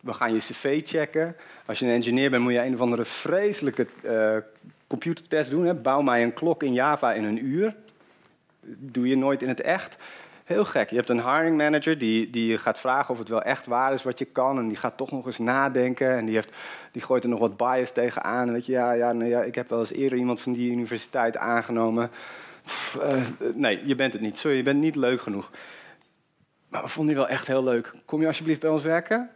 We 0.00 0.12
gaan 0.12 0.34
je 0.34 0.38
cv 0.38 0.82
checken. 0.84 1.36
Als 1.66 1.78
je 1.78 1.86
een 1.86 1.92
engineer 1.92 2.30
bent, 2.30 2.42
moet 2.42 2.52
je 2.52 2.62
een 2.62 2.74
of 2.74 2.80
andere 2.80 3.04
vreselijke 3.04 3.86
uh, 4.02 4.36
computertest 4.86 5.50
doen. 5.50 5.64
Hè. 5.64 5.74
Bouw 5.74 6.00
mij 6.00 6.22
een 6.22 6.34
klok 6.34 6.62
in 6.62 6.72
Java 6.72 7.12
in 7.12 7.24
een 7.24 7.44
uur. 7.44 7.76
Doe 8.62 9.08
je 9.08 9.16
nooit 9.16 9.42
in 9.42 9.48
het 9.48 9.60
echt. 9.60 9.96
Heel 10.50 10.64
gek. 10.64 10.90
Je 10.90 10.96
hebt 10.96 11.08
een 11.08 11.30
hiring 11.30 11.56
manager 11.56 11.98
die, 11.98 12.30
die 12.30 12.58
gaat 12.58 12.80
vragen 12.80 13.10
of 13.10 13.18
het 13.18 13.28
wel 13.28 13.42
echt 13.42 13.66
waar 13.66 13.92
is 13.92 14.02
wat 14.02 14.18
je 14.18 14.24
kan. 14.24 14.58
En 14.58 14.68
die 14.68 14.76
gaat 14.76 14.96
toch 14.96 15.10
nog 15.10 15.26
eens 15.26 15.38
nadenken. 15.38 16.10
En 16.10 16.24
die, 16.24 16.34
heeft, 16.34 16.52
die 16.92 17.02
gooit 17.02 17.22
er 17.22 17.28
nog 17.28 17.38
wat 17.38 17.56
bias 17.56 17.90
tegenaan. 17.90 18.46
En 18.46 18.52
weet 18.52 18.66
je, 18.66 18.72
ja, 18.72 18.92
ja, 18.92 19.10
ja, 19.10 19.42
ik 19.42 19.54
heb 19.54 19.68
wel 19.68 19.78
eens 19.78 19.92
eerder 19.92 20.18
iemand 20.18 20.40
van 20.40 20.52
die 20.52 20.70
universiteit 20.70 21.36
aangenomen. 21.36 22.10
uh, 22.96 23.52
nee, 23.54 23.86
je 23.86 23.94
bent 23.94 24.12
het 24.12 24.22
niet. 24.22 24.38
Sorry, 24.38 24.56
je 24.56 24.62
bent 24.62 24.80
niet 24.80 24.96
leuk 24.96 25.20
genoeg. 25.20 25.50
Maar 26.68 26.82
we 26.82 26.88
vonden 26.88 27.14
je 27.14 27.20
wel 27.20 27.28
echt 27.28 27.46
heel 27.46 27.64
leuk. 27.64 27.92
Kom 28.04 28.20
je 28.20 28.26
alsjeblieft 28.26 28.60
bij 28.60 28.70
ons 28.70 28.82
werken? 28.82 29.30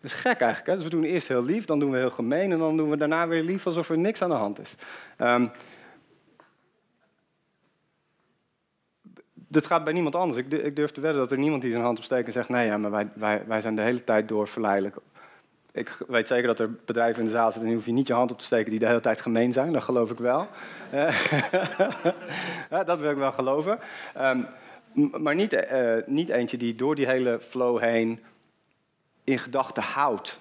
Dat 0.00 0.10
is 0.10 0.16
gek 0.16 0.40
eigenlijk. 0.40 0.66
Hè? 0.66 0.74
Dus 0.74 0.84
we 0.84 0.90
doen 0.90 1.04
eerst 1.04 1.28
heel 1.28 1.44
lief, 1.44 1.64
dan 1.64 1.78
doen 1.78 1.90
we 1.90 1.98
heel 1.98 2.10
gemeen... 2.10 2.52
en 2.52 2.58
dan 2.58 2.76
doen 2.76 2.90
we 2.90 2.96
daarna 2.96 3.28
weer 3.28 3.42
lief 3.42 3.66
alsof 3.66 3.90
er 3.90 3.98
niks 3.98 4.22
aan 4.22 4.30
de 4.30 4.36
hand 4.36 4.60
is. 4.60 4.74
Um, 5.18 5.50
dit 9.52 9.66
gaat 9.66 9.84
bij 9.84 9.92
niemand 9.92 10.14
anders. 10.14 10.38
Ik, 10.38 10.52
ik, 10.52 10.76
durf 10.76 10.90
te 10.90 11.00
wedden 11.00 11.20
dat 11.20 11.30
er 11.30 11.38
niemand 11.38 11.62
die 11.62 11.70
zijn 11.70 11.84
hand 11.84 11.98
opsteekt 11.98 12.26
en 12.26 12.32
zegt... 12.32 12.48
nee, 12.48 12.66
ja, 12.66 12.78
maar 12.78 12.90
wij, 12.90 13.08
wij, 13.14 13.42
wij 13.46 13.60
zijn 13.60 13.76
de 13.76 13.82
hele 13.82 14.04
tijd 14.04 14.28
door 14.28 14.48
verleidelijk. 14.48 14.96
Ik 15.72 15.98
weet 16.08 16.28
zeker 16.28 16.46
dat 16.46 16.60
er 16.60 16.70
bedrijven 16.84 17.18
in 17.18 17.24
de 17.24 17.30
zaal 17.30 17.52
zitten... 17.52 17.70
en 17.70 17.76
hoef 17.76 17.86
je 17.86 17.92
niet 17.92 18.06
je 18.06 18.12
hand 18.12 18.30
op 18.30 18.38
te 18.38 18.44
steken 18.44 18.70
die 18.70 18.78
de 18.78 18.86
hele 18.86 19.00
tijd 19.00 19.20
gemeen 19.20 19.52
zijn. 19.52 19.72
Dat 19.72 19.82
geloof 19.82 20.10
ik 20.10 20.18
wel. 20.18 20.46
ja, 22.70 22.84
dat 22.84 23.00
wil 23.00 23.10
ik 23.10 23.16
wel 23.16 23.32
geloven. 23.32 23.78
Um, 24.18 24.46
maar 25.22 25.34
niet, 25.34 25.52
uh, 25.52 25.96
niet 26.06 26.28
eentje 26.28 26.56
die 26.56 26.74
door 26.74 26.94
die 26.94 27.06
hele 27.06 27.40
flow 27.40 27.80
heen 27.80 28.20
in 29.24 29.38
gedachten 29.38 29.82
houdt. 29.82 30.40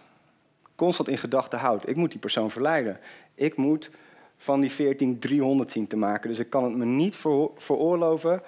Constant 0.76 1.10
in 1.10 1.18
gedachten 1.18 1.60
houdt. 1.60 1.90
Ik 1.90 1.96
moet 1.96 2.12
die 2.12 2.20
persoon 2.20 2.52
verleiden. 2.52 3.00
Ik 3.36 3.56
moet 3.56 3.90
van 4.38 4.62
die 4.62 4.72
14 4.72 5.20
300 5.20 5.72
zien 5.72 5.88
te 5.88 5.98
maken. 5.98 6.30
Dus 6.30 6.40
ik 6.40 6.50
kan 6.50 6.64
het 6.64 6.76
me 6.76 6.86
niet 6.86 7.16
veroorloven 7.58 8.42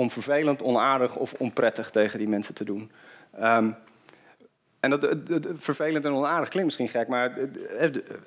om 0.00 0.10
vervelend, 0.10 0.62
onaardig 0.62 1.16
of 1.16 1.32
onprettig 1.32 1.90
tegen 1.90 2.18
die 2.18 2.28
mensen 2.28 2.54
te 2.54 2.64
doen. 2.64 2.90
Um, 3.42 3.76
en 4.80 4.90
dat, 4.90 5.16
vervelend 5.56 6.04
en 6.04 6.12
onaardig 6.12 6.48
klinkt 6.48 6.66
misschien 6.66 6.88
gek, 6.88 7.08
maar 7.08 7.32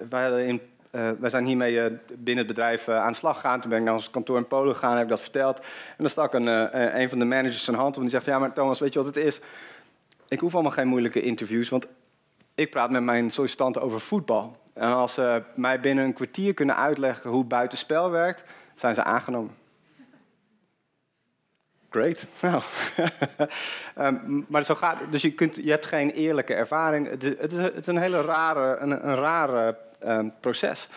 wij, 0.09 0.45
in, 0.45 0.61
uh, 0.91 1.09
wij 1.19 1.29
zijn 1.29 1.45
hiermee 1.45 1.73
uh, 1.73 1.85
binnen 2.07 2.45
het 2.45 2.55
bedrijf 2.55 2.87
uh, 2.87 2.97
aan 2.97 3.11
de 3.11 3.17
slag 3.17 3.35
gegaan. 3.35 3.61
Toen 3.61 3.69
ben 3.69 3.79
ik 3.79 3.85
naar 3.85 3.93
ons 3.93 4.09
kantoor 4.09 4.37
in 4.37 4.47
Polen 4.47 4.73
gegaan, 4.73 4.93
heb 4.93 5.03
ik 5.03 5.09
dat 5.09 5.21
verteld. 5.21 5.59
En 5.59 5.65
dan 5.97 6.09
stak 6.09 6.33
een, 6.33 6.47
een 6.99 7.09
van 7.09 7.19
de 7.19 7.25
managers 7.25 7.63
zijn 7.63 7.77
hand 7.77 7.89
op 7.89 7.95
en 7.95 8.01
die 8.01 8.09
zegt... 8.09 8.25
ja, 8.25 8.39
maar 8.39 8.53
Thomas, 8.53 8.79
weet 8.79 8.93
je 8.93 9.03
wat 9.03 9.15
het 9.15 9.25
is? 9.25 9.39
Ik 10.27 10.39
hoef 10.39 10.53
allemaal 10.53 10.71
geen 10.71 10.87
moeilijke 10.87 11.21
interviews, 11.21 11.69
want 11.69 11.87
ik 12.55 12.69
praat 12.69 12.89
met 12.89 13.03
mijn 13.03 13.31
sollicitanten 13.31 13.81
over 13.81 13.99
voetbal. 13.99 14.57
En 14.73 14.93
als 14.93 15.13
ze 15.13 15.43
mij 15.55 15.79
binnen 15.79 16.05
een 16.05 16.13
kwartier 16.13 16.53
kunnen 16.53 16.77
uitleggen 16.77 17.29
hoe 17.29 17.43
buitenspel 17.43 18.09
werkt, 18.09 18.43
zijn 18.75 18.95
ze 18.95 19.03
aangenomen. 19.03 19.62
Great. 21.93 22.25
Nou. 22.41 22.61
um, 23.97 24.45
maar 24.47 24.63
zo 24.63 24.75
gaat 24.75 24.97
Dus 25.09 25.21
je, 25.21 25.31
kunt, 25.31 25.55
je 25.55 25.69
hebt 25.69 25.85
geen 25.85 26.11
eerlijke 26.11 26.53
ervaring. 26.53 27.09
Het 27.09 27.23
is, 27.23 27.33
het 27.39 27.51
is, 27.51 27.57
het 27.57 27.77
is 27.77 27.87
een 27.87 27.97
hele 27.97 28.21
rare, 28.21 28.77
een, 28.77 29.09
een 29.09 29.15
rare 29.15 29.77
um, 30.05 30.33
proces. 30.39 30.87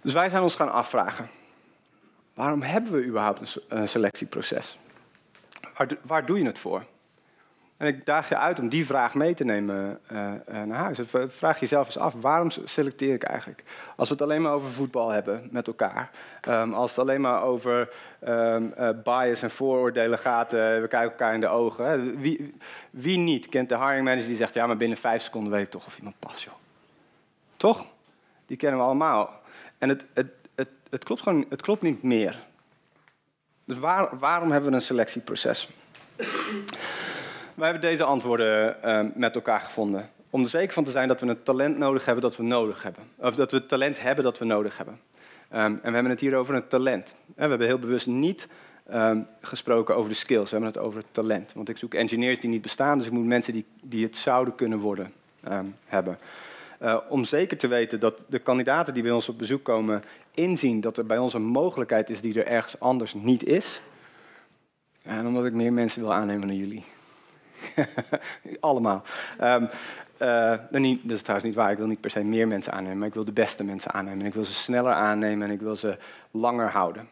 Dus 0.00 0.12
wij 0.12 0.28
zijn 0.28 0.42
ons 0.42 0.54
gaan 0.54 0.72
afvragen. 0.72 1.28
Waarom 2.34 2.62
hebben 2.62 2.92
we 2.92 3.04
überhaupt 3.04 3.40
een, 3.40 3.78
een 3.78 3.88
selectieproces? 3.88 4.78
Waar, 5.76 5.88
waar 6.02 6.26
doe 6.26 6.38
je 6.38 6.46
het 6.46 6.58
voor? 6.58 6.84
En 7.76 7.86
ik 7.86 8.06
daag 8.06 8.28
je 8.28 8.36
uit 8.36 8.58
om 8.58 8.68
die 8.68 8.86
vraag 8.86 9.14
mee 9.14 9.34
te 9.34 9.44
nemen 9.44 10.00
uh, 10.12 10.32
uh, 10.48 10.62
naar 10.62 10.78
huis. 10.78 10.98
Vraag 11.26 11.60
jezelf 11.60 11.86
eens 11.86 11.98
af, 11.98 12.14
waarom 12.20 12.50
selecteer 12.64 13.14
ik 13.14 13.22
eigenlijk? 13.22 13.62
Als 13.96 14.08
we 14.08 14.14
het 14.14 14.22
alleen 14.22 14.42
maar 14.42 14.52
over 14.52 14.70
voetbal 14.70 15.10
hebben 15.10 15.48
met 15.50 15.66
elkaar. 15.66 16.10
Um, 16.48 16.74
als 16.74 16.90
het 16.90 16.98
alleen 16.98 17.20
maar 17.20 17.42
over 17.42 17.88
um, 18.28 18.74
uh, 18.78 18.88
bias 19.04 19.42
en 19.42 19.50
vooroordelen 19.50 20.18
gaat, 20.18 20.52
we 20.52 20.86
kijken 20.88 21.10
elkaar 21.10 21.34
in 21.34 21.40
de 21.40 21.48
ogen. 21.48 22.18
Wie, 22.20 22.54
wie, 22.90 23.18
niet 23.18 23.48
kent 23.48 23.68
de 23.68 23.78
hiring 23.78 24.04
manager 24.04 24.26
die 24.28 24.36
zegt, 24.36 24.54
ja, 24.54 24.66
maar 24.66 24.76
binnen 24.76 24.98
vijf 24.98 25.22
seconden 25.22 25.52
weet 25.52 25.62
ik 25.62 25.70
toch 25.70 25.86
of 25.86 25.98
iemand 25.98 26.18
past, 26.18 26.42
joh. 26.42 26.54
Toch? 27.56 27.84
Die 28.46 28.56
kennen 28.56 28.78
we 28.78 28.84
allemaal. 28.84 29.40
En 29.78 29.88
het, 29.88 30.04
het, 30.14 30.26
het, 30.54 30.68
het 30.90 31.04
klopt 31.04 31.22
gewoon 31.22 31.44
het 31.48 31.62
klopt 31.62 31.82
niet 31.82 32.02
meer. 32.02 32.44
Dus 33.64 33.78
waar, 33.78 34.18
waarom 34.18 34.50
hebben 34.50 34.70
we 34.70 34.76
een 34.76 34.82
selectieproces? 34.82 35.68
Wij 37.56 37.70
hebben 37.70 37.90
deze 37.90 38.04
antwoorden 38.04 38.76
uh, 38.84 39.00
met 39.14 39.34
elkaar 39.34 39.60
gevonden. 39.60 40.10
Om 40.30 40.42
er 40.42 40.48
zeker 40.48 40.72
van 40.72 40.84
te 40.84 40.90
zijn 40.90 41.08
dat 41.08 41.20
we 41.20 41.26
het 41.26 41.44
talent 41.44 41.78
nodig 41.78 42.04
hebben 42.04 42.22
dat 42.22 42.36
we 42.36 42.42
nodig 42.42 42.82
hebben. 42.82 43.02
Of 43.16 43.34
dat 43.34 43.50
we 43.50 43.56
het 43.56 43.68
talent 43.68 44.00
hebben 44.00 44.24
dat 44.24 44.38
we 44.38 44.44
nodig 44.44 44.76
hebben. 44.76 44.94
Um, 45.52 45.58
en 45.58 45.80
we 45.82 45.90
hebben 45.90 46.10
het 46.10 46.20
hier 46.20 46.36
over 46.36 46.54
een 46.54 46.66
talent. 46.66 47.16
En 47.26 47.42
we 47.42 47.48
hebben 47.48 47.66
heel 47.66 47.78
bewust 47.78 48.06
niet 48.06 48.48
um, 48.92 49.26
gesproken 49.40 49.96
over 49.96 50.08
de 50.08 50.16
skills. 50.16 50.50
We 50.50 50.56
hebben 50.56 50.74
het 50.74 50.82
over 50.82 50.98
het 50.98 51.08
talent. 51.12 51.52
Want 51.52 51.68
ik 51.68 51.76
zoek 51.76 51.94
engineers 51.94 52.40
die 52.40 52.50
niet 52.50 52.62
bestaan, 52.62 52.98
dus 52.98 53.06
ik 53.06 53.12
moet 53.12 53.26
mensen 53.26 53.52
die, 53.52 53.64
die 53.82 54.04
het 54.04 54.16
zouden 54.16 54.54
kunnen 54.54 54.78
worden 54.78 55.12
um, 55.48 55.76
hebben. 55.86 56.18
Uh, 56.82 56.96
om 57.08 57.24
zeker 57.24 57.56
te 57.56 57.66
weten 57.66 58.00
dat 58.00 58.24
de 58.28 58.38
kandidaten 58.38 58.94
die 58.94 59.02
bij 59.02 59.12
ons 59.12 59.28
op 59.28 59.38
bezoek 59.38 59.64
komen 59.64 60.02
inzien 60.34 60.80
dat 60.80 60.98
er 60.98 61.06
bij 61.06 61.18
ons 61.18 61.34
een 61.34 61.46
mogelijkheid 61.46 62.10
is 62.10 62.20
die 62.20 62.40
er 62.40 62.46
ergens 62.46 62.80
anders 62.80 63.14
niet 63.14 63.44
is. 63.44 63.80
En 65.02 65.26
omdat 65.26 65.46
ik 65.46 65.52
meer 65.52 65.72
mensen 65.72 66.00
wil 66.00 66.12
aannemen 66.12 66.46
dan 66.46 66.56
jullie. 66.56 66.84
Allemaal. 68.60 69.02
Um, 69.42 69.68
uh, 70.22 70.54
niet, 70.70 71.02
dat 71.02 71.16
is 71.16 71.22
trouwens 71.22 71.48
niet 71.48 71.56
waar. 71.56 71.70
Ik 71.70 71.78
wil 71.78 71.86
niet 71.86 72.00
per 72.00 72.10
se 72.10 72.24
meer 72.24 72.48
mensen 72.48 72.72
aannemen, 72.72 72.98
maar 72.98 73.08
ik 73.08 73.14
wil 73.14 73.24
de 73.24 73.32
beste 73.32 73.64
mensen 73.64 73.92
aannemen. 73.92 74.20
En 74.20 74.26
ik 74.26 74.34
wil 74.34 74.44
ze 74.44 74.54
sneller 74.54 74.92
aannemen 74.92 75.48
en 75.48 75.54
ik 75.54 75.60
wil 75.60 75.76
ze 75.76 75.98
langer 76.30 76.68
houden. 76.68 77.08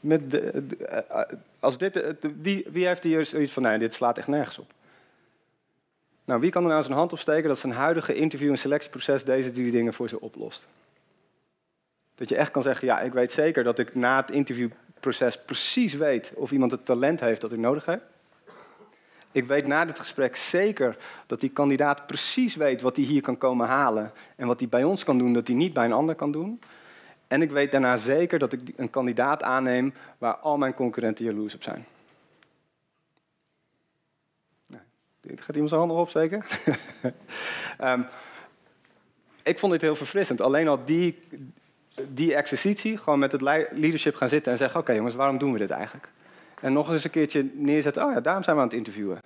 Met 0.00 0.30
de, 0.30 0.66
uh, 0.80 1.38
als 1.60 1.78
dit, 1.78 2.16
wie, 2.40 2.66
wie 2.70 2.86
heeft 2.86 3.02
hier 3.02 3.26
zoiets 3.26 3.52
van, 3.52 3.62
nee, 3.62 3.78
dit 3.78 3.94
slaat 3.94 4.18
echt 4.18 4.28
nergens 4.28 4.58
op? 4.58 4.72
Nou, 6.24 6.40
wie 6.40 6.50
kan 6.50 6.62
er 6.62 6.68
nou 6.68 6.82
zijn 6.82 6.96
hand 6.96 7.12
opsteken 7.12 7.48
dat 7.48 7.58
zijn 7.58 7.72
huidige 7.72 8.14
interview- 8.14 8.50
en 8.50 8.58
selectieproces 8.58 9.24
deze 9.24 9.50
drie 9.50 9.70
dingen 9.70 9.94
voor 9.94 10.08
ze 10.08 10.20
oplost? 10.20 10.66
Dat 12.14 12.28
je 12.28 12.36
echt 12.36 12.50
kan 12.50 12.62
zeggen, 12.62 12.86
ja, 12.86 13.00
ik 13.00 13.12
weet 13.12 13.32
zeker 13.32 13.64
dat 13.64 13.78
ik 13.78 13.94
na 13.94 14.16
het 14.16 14.30
interviewproces 15.06 15.44
precies 15.44 15.94
weet 15.94 16.32
of 16.34 16.52
iemand 16.52 16.70
het 16.70 16.84
talent 16.84 17.20
heeft 17.20 17.40
dat 17.40 17.52
ik 17.52 17.58
nodig 17.58 17.84
heb. 17.84 18.02
Ik 19.32 19.44
weet 19.44 19.66
na 19.66 19.84
dit 19.84 19.98
gesprek 19.98 20.36
zeker 20.36 20.96
dat 21.26 21.40
die 21.40 21.50
kandidaat 21.50 22.06
precies 22.06 22.54
weet 22.54 22.82
wat 22.82 22.96
hij 22.96 23.04
hier 23.04 23.22
kan 23.22 23.38
komen 23.38 23.66
halen 23.66 24.12
en 24.36 24.46
wat 24.46 24.60
hij 24.60 24.68
bij 24.68 24.84
ons 24.84 25.04
kan 25.04 25.18
doen 25.18 25.32
dat 25.32 25.46
hij 25.46 25.56
niet 25.56 25.72
bij 25.72 25.84
een 25.84 25.92
ander 25.92 26.14
kan 26.14 26.32
doen. 26.32 26.60
En 27.28 27.42
ik 27.42 27.50
weet 27.50 27.70
daarna 27.70 27.96
zeker 27.96 28.38
dat 28.38 28.52
ik 28.52 28.60
een 28.76 28.90
kandidaat 28.90 29.42
aanneem 29.42 29.94
waar 30.18 30.36
al 30.36 30.56
mijn 30.56 30.74
concurrenten 30.74 31.24
jaloers 31.24 31.54
op 31.54 31.62
zijn. 31.62 31.86
Gaat 35.34 35.54
iemand 35.54 35.68
zijn 35.68 35.80
handen 35.80 35.98
opsteken? 35.98 36.44
um, 37.80 38.06
ik 39.52 39.58
vond 39.58 39.72
dit 39.72 39.80
heel 39.80 39.96
verfrissend. 39.96 40.40
Alleen 40.40 40.68
al 40.68 40.84
die, 40.84 41.18
die 42.08 42.34
exercitie, 42.34 42.98
gewoon 42.98 43.18
met 43.18 43.32
het 43.32 43.40
leadership 43.70 44.14
gaan 44.14 44.28
zitten 44.28 44.52
en 44.52 44.58
zeggen: 44.58 44.80
Oké 44.80 44.92
jongens, 44.92 45.14
waarom 45.14 45.38
doen 45.38 45.52
we 45.52 45.58
dit 45.58 45.70
eigenlijk? 45.70 46.08
En 46.60 46.72
nog 46.72 46.90
eens 46.90 47.04
een 47.04 47.10
keertje 47.10 47.50
neerzetten: 47.54 48.04
Oh 48.04 48.12
ja, 48.12 48.20
daarom 48.20 48.42
zijn 48.42 48.56
we 48.56 48.62
aan 48.62 48.68
het 48.68 48.76
interviewen. 48.76 49.20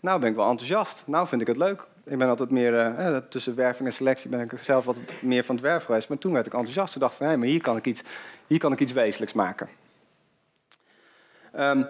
Nou 0.00 0.20
ben 0.20 0.30
ik 0.30 0.36
wel 0.36 0.48
enthousiast. 0.48 1.02
Nou 1.06 1.26
vind 1.26 1.40
ik 1.40 1.46
het 1.46 1.56
leuk. 1.56 1.86
Ik 2.04 2.18
ben 2.18 2.28
altijd 2.28 2.50
meer, 2.50 2.98
uh, 2.98 3.16
tussen 3.16 3.54
werving 3.54 3.88
en 3.88 3.94
selectie 3.94 4.30
ben 4.30 4.40
ik 4.40 4.52
zelf 4.60 4.86
altijd 4.86 5.22
meer 5.22 5.44
van 5.44 5.54
het 5.54 5.64
werf 5.64 5.84
geweest. 5.84 6.08
Maar 6.08 6.18
toen 6.18 6.32
werd 6.32 6.46
ik 6.46 6.52
enthousiast. 6.52 6.92
Toen 6.92 7.00
dacht 7.00 7.14
van, 7.14 7.26
hé, 7.26 7.36
maar 7.36 7.46
hier 7.46 7.60
kan 7.60 7.76
ik 7.76 7.86
iets, 7.86 8.02
hier 8.46 8.58
kan 8.58 8.72
ik 8.72 8.80
iets 8.80 8.92
wezenlijks 8.92 9.32
maken. 9.32 9.68
Um. 11.58 11.86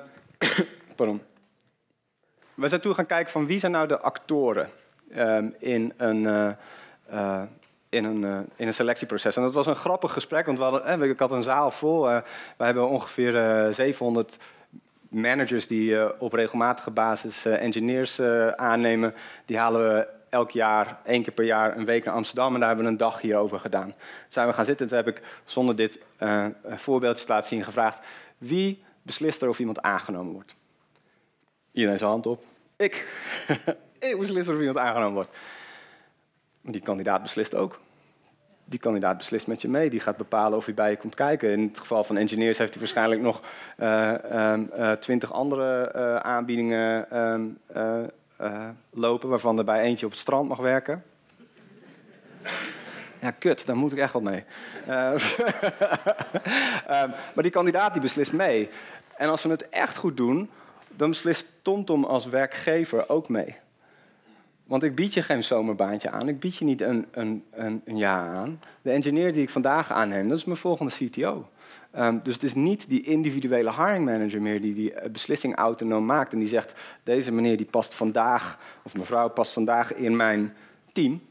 We 2.55 2.69
zijn 2.69 2.81
toen 2.81 2.95
gaan 2.95 3.07
kijken 3.07 3.33
van 3.33 3.47
wie 3.47 3.59
zijn 3.59 3.73
nou 3.73 3.89
de 3.89 4.01
actoren 4.01 4.71
um, 5.17 5.55
in 5.59 5.93
een... 5.97 6.23
Uh, 6.23 6.51
uh, 7.13 7.43
in 7.95 8.05
een, 8.05 8.23
uh, 8.23 8.39
in 8.57 8.67
een 8.67 8.75
selectieproces. 8.75 9.37
En 9.37 9.43
dat 9.43 9.55
was 9.55 9.67
een 9.67 9.77
grappig 9.77 10.13
gesprek, 10.13 10.47
want 10.47 10.59
we 10.59 10.65
hadden, 10.65 11.03
ik 11.03 11.19
had 11.19 11.31
een 11.31 11.43
zaal 11.43 11.71
vol. 11.71 12.11
Uh, 12.11 12.19
we 12.57 12.65
hebben 12.65 12.89
ongeveer 12.89 13.33
700 13.75 14.39
managers 15.09 15.67
die 15.67 16.21
op 16.21 16.33
regelmatige 16.33 16.91
basis 16.91 17.45
engineers 17.45 18.21
aannemen. 18.57 19.15
Die 19.45 19.59
halen 19.59 19.83
we 19.83 20.07
elk 20.29 20.51
jaar, 20.51 20.99
één 21.05 21.23
keer 21.23 21.33
per 21.33 21.45
jaar, 21.45 21.77
een 21.77 21.85
week 21.85 22.05
naar 22.05 22.15
Amsterdam. 22.15 22.55
En 22.55 22.59
daar 22.59 22.69
hebben 22.69 22.87
we 22.87 22.93
een 22.93 22.97
dag 22.97 23.21
hierover 23.21 23.61
gedaan. 23.61 23.89
Toen 23.89 23.97
zijn 24.29 24.47
we 24.47 24.53
gaan 24.53 24.65
zitten 24.65 24.87
en 24.87 24.93
toen 24.93 25.05
heb 25.05 25.17
ik 25.17 25.23
zonder 25.45 25.77
dit 25.77 25.99
voorbeeldje 26.65 27.25
te 27.25 27.33
laten 27.33 27.49
zien 27.49 27.65
gevraagd... 27.65 27.99
wie 28.39 28.83
beslist 29.03 29.43
er 29.43 29.49
of 29.49 29.59
iemand 29.59 29.83
aangenomen 29.83 30.33
wordt? 30.33 30.55
Iedereen 31.73 31.99
zijn 31.99 32.11
hand 32.11 32.27
op. 32.27 32.43
Ik. 32.77 33.09
ik 33.99 34.19
beslis 34.19 34.49
of 34.49 34.59
iemand 34.59 34.79
aangenomen 34.79 35.15
wordt. 35.15 35.37
Die 36.61 36.81
kandidaat 36.81 37.23
beslist 37.23 37.55
ook. 37.55 37.81
Die 38.65 38.79
kandidaat 38.79 39.17
beslist 39.17 39.47
met 39.47 39.63
je 39.63 39.69
mee. 39.69 39.91
Die 39.91 40.01
gaat 40.01 40.17
bepalen 40.17 40.59
of 40.59 40.65
hij 40.65 40.75
bij 40.75 40.91
je 40.91 40.97
komt 40.97 41.15
kijken. 41.15 41.51
In 41.51 41.63
het 41.63 41.79
geval 41.79 42.05
van 42.05 42.17
engineers 42.17 42.59
heeft 42.59 42.71
hij 42.71 42.79
waarschijnlijk 42.79 43.21
nog 43.21 43.43
uh, 43.79 44.15
uh, 44.33 44.93
twintig 44.93 45.33
andere 45.33 45.93
uh, 45.97 46.17
aanbiedingen 46.17 47.11
ehm, 47.11 48.05
lopen, 48.91 49.29
waarvan 49.29 49.59
er 49.59 49.65
bij 49.65 49.81
eentje 49.81 50.07
op 50.07 50.13
het 50.13 50.21
strand 50.21 50.49
mag 50.49 50.59
werken. 50.59 51.03
Ja, 53.21 53.31
kut, 53.31 53.67
daar 53.67 53.77
moet 53.77 53.93
ik 53.93 53.99
echt 53.99 54.13
wat 54.13 54.23
mee. 54.23 54.45
um, 54.89 55.19
maar 57.35 57.43
die 57.43 57.51
kandidaat 57.51 57.93
die 57.93 58.03
beslist 58.03 58.33
mee. 58.33 58.69
En 59.17 59.29
als 59.29 59.43
we 59.43 59.49
het 59.49 59.69
echt 59.69 59.97
goed 59.97 60.17
doen, 60.17 60.51
dan 60.89 61.09
beslist 61.09 61.47
TomTom 61.63 62.05
als 62.05 62.27
werkgever 62.27 63.09
ook 63.09 63.29
mee. 63.29 63.57
Want 64.65 64.83
ik 64.83 64.95
bied 64.95 65.15
je 65.15 65.23
geen 65.23 65.45
zomerbaantje 65.45 66.11
aan, 66.11 66.29
ik 66.29 66.39
bied 66.39 66.57
je 66.57 66.65
niet 66.65 66.81
een, 66.81 67.07
een, 67.11 67.45
een, 67.51 67.83
een 67.85 67.97
jaar 67.97 68.35
aan. 68.35 68.61
De 68.83 68.91
engineer 68.91 69.33
die 69.33 69.43
ik 69.43 69.51
vandaag 69.51 69.93
aanneem, 69.93 70.29
dat 70.29 70.39
is 70.39 70.45
mijn 70.45 70.59
volgende 70.59 70.93
CTO. 70.93 71.49
Um, 71.99 72.21
dus 72.23 72.35
het 72.35 72.43
is 72.43 72.55
niet 72.55 72.89
die 72.89 73.03
individuele 73.03 73.71
hiring 73.75 74.05
manager 74.05 74.43
meer 74.43 74.61
die 74.61 74.75
die 74.75 74.95
eh, 74.95 75.11
beslissing 75.11 75.57
autonoom 75.57 76.07
maakt 76.07 76.33
en 76.33 76.39
die 76.39 76.49
zegt: 76.49 76.75
deze 77.03 77.33
meneer 77.33 77.57
die 77.57 77.67
past 77.67 77.95
vandaag, 77.95 78.59
of 78.83 78.97
mevrouw 78.97 79.29
past 79.29 79.53
vandaag 79.53 79.95
in 79.95 80.17
mijn 80.17 80.55
team. 80.93 81.23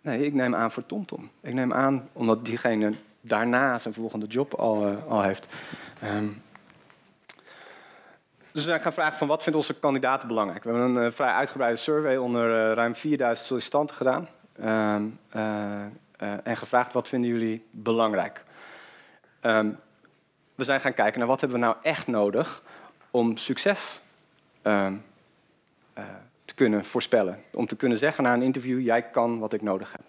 Nee, 0.00 0.24
ik 0.24 0.34
neem 0.34 0.54
aan 0.54 0.70
voor 0.70 0.86
TomTom. 0.86 1.30
Ik 1.40 1.54
neem 1.54 1.72
aan 1.72 2.08
omdat 2.12 2.44
diegene 2.44 2.92
daarna 3.20 3.78
zijn 3.78 3.94
volgende 3.94 4.26
job 4.26 4.54
al, 4.54 4.88
uh, 4.88 5.06
al 5.08 5.22
heeft. 5.22 5.46
Um, 6.04 6.42
dus 8.52 8.64
we 8.64 8.78
gaan 8.78 8.92
vragen 8.92 9.18
van 9.18 9.28
wat 9.28 9.42
vindt 9.42 9.58
onze 9.58 9.74
kandidaten 9.74 10.28
belangrijk. 10.28 10.64
We 10.64 10.70
hebben 10.70 10.96
een 10.96 11.06
uh, 11.06 11.12
vrij 11.12 11.32
uitgebreide 11.32 11.76
survey 11.76 12.16
onder 12.16 12.68
uh, 12.68 12.72
ruim 12.74 12.94
4000 12.94 13.46
sollicitanten 13.46 13.96
gedaan. 13.96 14.28
Uh, 14.60 14.94
en 16.42 16.56
gevraagd 16.56 16.92
wat 16.92 17.08
vinden 17.08 17.30
jullie 17.30 17.66
belangrijk. 17.70 18.44
Um, 19.42 19.78
we 20.54 20.64
zijn 20.64 20.80
gaan 20.80 20.94
kijken 20.94 21.18
naar 21.18 21.28
wat 21.28 21.40
hebben 21.40 21.58
we 21.58 21.64
nou 21.64 21.76
echt 21.82 22.06
nodig 22.06 22.62
om 23.10 23.36
succes 23.36 24.00
ehm, 24.62 24.94
te 26.44 26.54
kunnen 26.54 26.84
voorspellen. 26.84 27.42
Om 27.52 27.66
te 27.66 27.76
kunnen 27.76 27.98
zeggen 27.98 28.24
na 28.24 28.34
een 28.34 28.42
interview, 28.42 28.80
jij 28.80 29.02
kan 29.02 29.38
wat 29.38 29.52
ik 29.52 29.62
nodig 29.62 29.92
heb. 29.92 30.02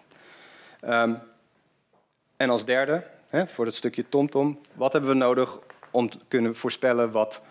En 2.37 2.49
als 2.49 2.65
derde, 2.65 3.03
hè, 3.27 3.47
voor 3.47 3.65
het 3.65 3.75
stukje 3.75 4.09
TomTom, 4.09 4.59
wat 4.73 4.93
hebben 4.93 5.11
we 5.11 5.17
nodig 5.17 5.59
om 5.91 6.09
te 6.09 6.17
kunnen 6.27 6.55
voorspellen 6.55 7.11
wat 7.11 7.41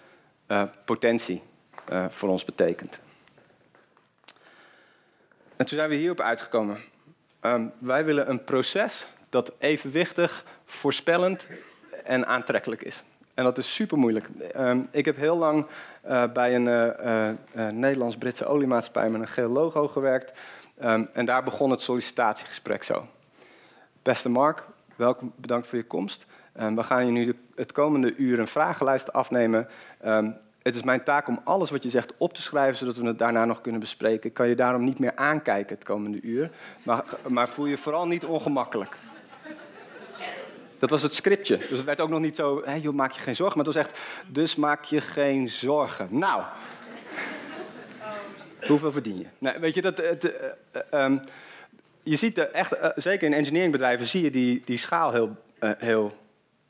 uh, 0.52 0.62
potentie 0.85 1.42
uh, 1.92 2.04
voor 2.09 2.28
ons 2.28 2.44
betekent. 2.44 2.99
En 5.56 5.66
toen 5.66 5.78
zijn 5.78 5.90
we 5.90 5.94
hierop 5.94 6.21
uitgekomen. 6.21 6.78
Um, 7.40 7.73
wij 7.78 8.04
willen 8.04 8.30
een 8.30 8.44
proces 8.44 9.06
dat 9.28 9.52
evenwichtig, 9.59 10.44
voorspellend 10.64 11.47
en 12.04 12.26
aantrekkelijk 12.26 12.82
is. 12.82 13.02
En 13.35 13.44
dat 13.44 13.59
is 13.59 13.75
super 13.75 13.99
moeilijk. 13.99 14.28
Um, 14.56 14.88
ik 14.90 15.04
heb 15.04 15.16
heel 15.16 15.37
lang 15.37 15.66
uh, 16.06 16.32
bij 16.32 16.54
een 16.54 17.78
Nederlands-Britse 17.80 18.47
oliemaatschappij 18.47 19.11
met 19.11 19.21
een 19.21 19.28
geel 19.28 19.49
logo 19.49 19.88
gewerkt. 19.88 20.32
Um, 20.82 21.09
en 21.12 21.26
daar 21.26 21.42
begon 21.42 21.71
het 21.71 21.80
sollicitatiegesprek 21.80 22.82
zo. 22.82 23.06
Beste 24.02 24.28
Mark, 24.28 24.64
welkom, 24.97 25.32
bedankt 25.37 25.66
voor 25.66 25.78
je 25.78 25.85
komst. 25.85 26.26
Um, 26.61 26.76
we 26.76 26.82
gaan 26.82 27.06
je 27.06 27.12
nu 27.12 27.25
de, 27.25 27.35
het 27.54 27.73
komende 27.73 28.14
uur 28.16 28.38
een 28.38 28.47
vragenlijst 28.47 29.12
afnemen. 29.12 29.68
Um, 30.04 30.37
het 30.62 30.75
is 30.75 30.82
mijn 30.82 31.02
taak 31.02 31.28
om 31.28 31.40
alles 31.44 31.71
wat 31.71 31.82
je 31.82 31.90
zegt 31.90 32.12
op 32.16 32.35
te 32.35 32.42
schrijven, 32.42 32.76
zodat 32.76 32.97
we 32.97 33.06
het 33.06 33.18
daarna 33.18 33.44
nog 33.44 33.61
kunnen 33.61 33.80
bespreken. 33.80 34.28
Ik 34.28 34.35
kan 34.35 34.49
je 34.49 34.54
daarom 34.54 34.85
niet 34.85 34.99
meer 34.99 35.16
aankijken 35.16 35.75
het 35.75 35.85
komende 35.85 36.21
uur. 36.21 36.50
Maar, 36.82 37.04
maar 37.28 37.49
voel 37.49 37.66
je 37.66 37.78
vooral 37.78 38.06
niet 38.06 38.25
ongemakkelijk. 38.25 38.97
Dat 40.78 40.90
was 40.90 41.02
het 41.02 41.14
scriptje. 41.14 41.56
Dus 41.56 41.68
het 41.68 41.85
werd 41.85 42.00
ook 42.00 42.09
nog 42.09 42.21
niet 42.21 42.37
zo, 42.37 42.62
hey, 42.64 42.80
joh, 42.80 42.94
maak 42.94 43.11
je 43.11 43.21
geen 43.21 43.37
zorgen. 43.37 43.56
Maar 43.56 43.66
het 43.66 43.75
was 43.75 43.85
echt, 43.85 43.99
dus 44.26 44.56
maak 44.56 44.85
je 44.85 45.00
geen 45.00 45.49
zorgen. 45.49 46.09
Nou, 46.11 46.42
hoeveel 48.66 48.92
verdien 48.92 49.18
je? 49.18 49.26
Nou, 49.38 49.61
weet 49.61 49.75
je, 49.75 49.82
dat, 49.82 49.97
het, 49.97 50.32
uh, 50.92 51.04
um, 51.04 51.21
je 52.02 52.16
ziet 52.16 52.35
de, 52.35 52.47
echt, 52.47 52.75
uh, 52.75 52.87
zeker 52.94 53.26
in 53.26 53.35
engineeringbedrijven 53.35 54.06
zie 54.06 54.23
je 54.23 54.30
die, 54.30 54.62
die 54.64 54.76
schaal 54.76 55.12
heel, 55.12 55.37
uh, 55.61 55.71
heel 55.78 56.16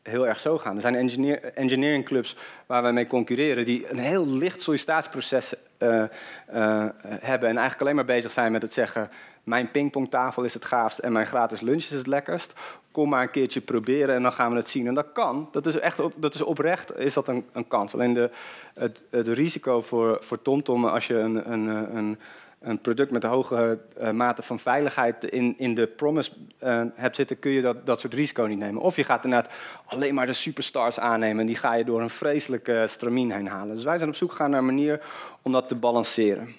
heel 0.03 0.27
erg 0.27 0.41
zo 0.41 0.59
gaan. 0.59 0.75
Er 0.75 0.81
zijn 0.81 0.95
engineer, 0.95 1.45
engineering 1.45 2.05
clubs 2.05 2.37
waar 2.67 2.83
we 2.83 2.91
mee 2.91 3.07
concurreren 3.07 3.65
die 3.65 3.91
een 3.91 3.99
heel 3.99 4.27
licht 4.27 4.63
sollicitatieproces 4.63 5.55
uh, 5.79 5.89
uh, 6.55 6.87
hebben 7.05 7.49
en 7.49 7.57
eigenlijk 7.57 7.81
alleen 7.81 7.95
maar 7.95 8.05
bezig 8.05 8.33
zijn 8.33 8.53
met 8.53 8.63
het 8.63 8.73
zeggen 8.73 9.11
mijn 9.45 9.71
pingpongtafel 9.71 10.43
is 10.45 10.55
het 10.55 10.65
gaafst 10.65 10.99
en 10.99 11.13
mijn 11.13 11.27
gratis 11.27 11.61
lunch 11.61 11.83
is 11.83 11.91
het 11.91 12.07
lekkerst. 12.07 12.55
Kom 12.91 13.09
maar 13.09 13.23
een 13.23 13.31
keertje 13.31 13.61
proberen 13.61 14.15
en 14.15 14.23
dan 14.23 14.33
gaan 14.33 14.51
we 14.51 14.57
het 14.57 14.69
zien. 14.69 14.87
En 14.87 14.95
dat 14.95 15.13
kan, 15.13 15.49
dat 15.53 15.67
is 15.67 15.79
echt 15.79 16.01
dat 16.17 16.35
is 16.35 16.43
oprecht 16.43 16.99
is 16.99 17.15
dat 17.15 17.29
een, 17.29 17.47
een 17.53 17.69
kans. 17.69 17.95
Alleen 17.95 18.15
de, 18.15 18.31
het, 18.75 19.03
het 19.11 19.29
risico 19.29 19.81
voor, 19.81 20.19
voor 20.21 20.43
TomTom 20.43 20.85
als 20.85 21.07
je 21.07 21.15
een, 21.15 21.53
een, 21.53 21.97
een 21.97 22.19
een 22.63 22.81
product 22.81 23.11
met 23.11 23.25
een 23.25 23.31
hoge 23.31 23.81
uh, 24.01 24.11
mate 24.11 24.43
van 24.43 24.59
veiligheid 24.59 25.25
in, 25.25 25.55
in 25.59 25.75
de 25.75 25.87
promise 25.87 26.31
uh, 26.63 26.83
hebt 26.95 27.17
zitten, 27.17 27.39
kun 27.39 27.51
je 27.51 27.63
dat, 27.63 27.87
dat 27.87 28.01
soort 28.01 28.15
risico 28.15 28.45
niet 28.45 28.59
nemen. 28.59 28.83
Of 28.83 28.97
je 28.97 29.05
gaat 29.05 29.25
inderdaad 29.25 29.53
alleen 29.85 30.15
maar 30.15 30.27
de 30.27 30.33
superstars 30.33 30.99
aannemen 30.99 31.41
en 31.41 31.47
die 31.47 31.57
ga 31.57 31.75
je 31.75 31.85
door 31.85 32.01
een 32.01 32.11
vreselijke 32.11 32.85
stramien 32.87 33.33
heen 33.33 33.47
halen. 33.47 33.75
Dus 33.75 33.85
wij 33.85 33.99
zijn 33.99 34.11
op 34.11 34.17
zoek 34.17 34.31
gegaan 34.31 34.51
naar 34.51 34.59
een 34.59 34.65
manier 34.65 35.01
om 35.43 35.53
dat 35.53 35.69
te 35.69 35.75
balanceren. 35.75 36.55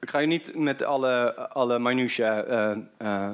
Ik 0.00 0.10
ga 0.10 0.18
je 0.18 0.26
niet 0.26 0.56
met 0.56 0.82
alle, 0.82 1.34
alle 1.34 1.78
minutiae 1.78 2.76
uh, 2.98 3.28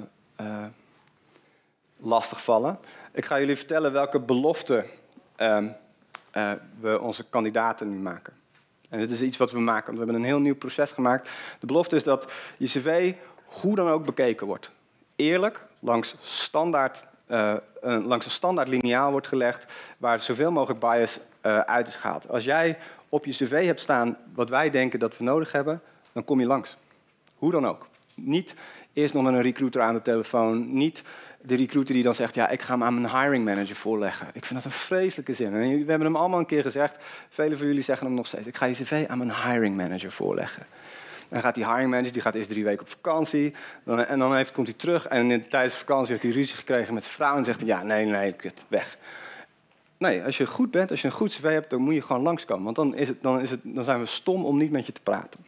lastig 1.96 2.42
vallen. 2.42 2.78
Ik 3.12 3.24
ga 3.24 3.38
jullie 3.38 3.56
vertellen 3.56 3.92
welke 3.92 4.20
beloften 4.20 4.84
ehm, 5.36 5.68
we 6.80 7.00
onze 7.00 7.24
kandidaten 7.30 7.90
nu 7.90 7.96
maken. 7.96 8.32
En 8.88 8.98
dit 8.98 9.10
is 9.10 9.22
iets 9.22 9.36
wat 9.36 9.52
we 9.52 9.60
maken. 9.60 9.92
We 9.92 9.98
hebben 9.98 10.16
een 10.16 10.24
heel 10.24 10.40
nieuw 10.40 10.56
proces 10.56 10.90
gemaakt. 10.90 11.30
De 11.60 11.66
belofte 11.66 11.96
is 11.96 12.02
dat 12.02 12.32
je 12.56 12.66
cv 12.66 13.14
hoe 13.44 13.74
dan 13.74 13.88
ook 13.88 14.04
bekeken 14.04 14.46
wordt. 14.46 14.70
Eerlijk, 15.16 15.64
langs, 15.78 16.14
standaard, 16.20 17.04
uh, 17.28 17.54
langs 17.82 18.24
een 18.24 18.30
standaard 18.30 18.68
lineaal 18.68 19.10
wordt 19.10 19.26
gelegd, 19.26 19.66
waar 19.98 20.20
zoveel 20.20 20.50
mogelijk 20.50 20.80
bias 20.80 21.20
uh, 21.42 21.58
uit 21.58 21.88
is 21.88 21.96
gehaald. 21.96 22.28
Als 22.28 22.44
jij 22.44 22.78
op 23.08 23.24
je 23.24 23.32
cv 23.32 23.66
hebt 23.66 23.80
staan 23.80 24.16
wat 24.34 24.48
wij 24.48 24.70
denken 24.70 24.98
dat 24.98 25.16
we 25.16 25.24
nodig 25.24 25.52
hebben, 25.52 25.82
dan 26.12 26.24
kom 26.24 26.40
je 26.40 26.46
langs. 26.46 26.76
Hoe 27.34 27.50
dan 27.50 27.66
ook. 27.66 27.86
Niet 28.14 28.54
eerst 28.92 29.14
nog 29.14 29.22
met 29.22 29.34
een 29.34 29.42
recruiter 29.42 29.82
aan 29.82 29.94
de 29.94 30.02
telefoon, 30.02 30.72
niet 30.72 31.02
de 31.42 31.56
recruiter 31.56 31.94
die 31.94 32.02
dan 32.02 32.14
zegt, 32.14 32.34
ja, 32.34 32.48
ik 32.48 32.62
ga 32.62 32.72
hem 32.72 32.82
aan 32.82 33.00
mijn 33.00 33.16
hiring 33.20 33.44
manager 33.44 33.76
voorleggen. 33.76 34.26
Ik 34.32 34.44
vind 34.44 34.62
dat 34.62 34.72
een 34.72 34.78
vreselijke 34.78 35.32
zin. 35.32 35.54
En 35.54 35.60
we 35.60 35.90
hebben 35.90 36.06
hem 36.06 36.16
allemaal 36.16 36.38
een 36.38 36.46
keer 36.46 36.62
gezegd. 36.62 36.96
Velen 37.28 37.58
van 37.58 37.66
jullie 37.66 37.82
zeggen 37.82 38.06
hem 38.06 38.16
nog 38.16 38.26
steeds. 38.26 38.46
Ik 38.46 38.56
ga 38.56 38.66
je 38.66 38.74
cv 38.74 39.04
aan 39.08 39.18
mijn 39.18 39.32
hiring 39.32 39.76
manager 39.76 40.12
voorleggen. 40.12 40.66
Dan 41.28 41.40
gaat 41.40 41.54
die 41.54 41.66
hiring 41.66 41.90
manager, 41.90 42.12
die 42.12 42.22
gaat 42.22 42.34
eerst 42.34 42.48
drie 42.48 42.64
weken 42.64 42.80
op 42.80 42.88
vakantie. 42.88 43.54
Dan, 43.84 44.04
en 44.04 44.18
dan 44.18 44.36
heeft, 44.36 44.52
komt 44.52 44.66
hij 44.66 44.76
terug 44.76 45.06
en 45.06 45.30
in, 45.30 45.48
tijdens 45.48 45.72
de 45.72 45.78
vakantie 45.78 46.10
heeft 46.10 46.22
hij 46.22 46.32
ruzie 46.32 46.56
gekregen 46.56 46.94
met 46.94 47.02
zijn 47.02 47.14
vrouw. 47.14 47.36
En 47.36 47.44
zegt 47.44 47.60
ja, 47.60 47.82
nee, 47.82 48.06
nee, 48.06 48.32
kut, 48.32 48.64
weg. 48.68 48.98
Nee, 49.96 50.24
als 50.24 50.36
je 50.36 50.46
goed 50.46 50.70
bent, 50.70 50.90
als 50.90 51.00
je 51.00 51.06
een 51.06 51.12
goed 51.12 51.30
cv 51.30 51.42
hebt, 51.42 51.70
dan 51.70 51.80
moet 51.80 51.94
je 51.94 52.02
gewoon 52.02 52.22
langskomen. 52.22 52.64
Want 52.64 52.76
dan, 52.76 52.94
is 52.94 53.08
het, 53.08 53.22
dan, 53.22 53.40
is 53.40 53.50
het, 53.50 53.60
dan 53.62 53.84
zijn 53.84 54.00
we 54.00 54.06
stom 54.06 54.44
om 54.44 54.56
niet 54.56 54.70
met 54.70 54.86
je 54.86 54.92
te 54.92 55.00
praten. 55.00 55.40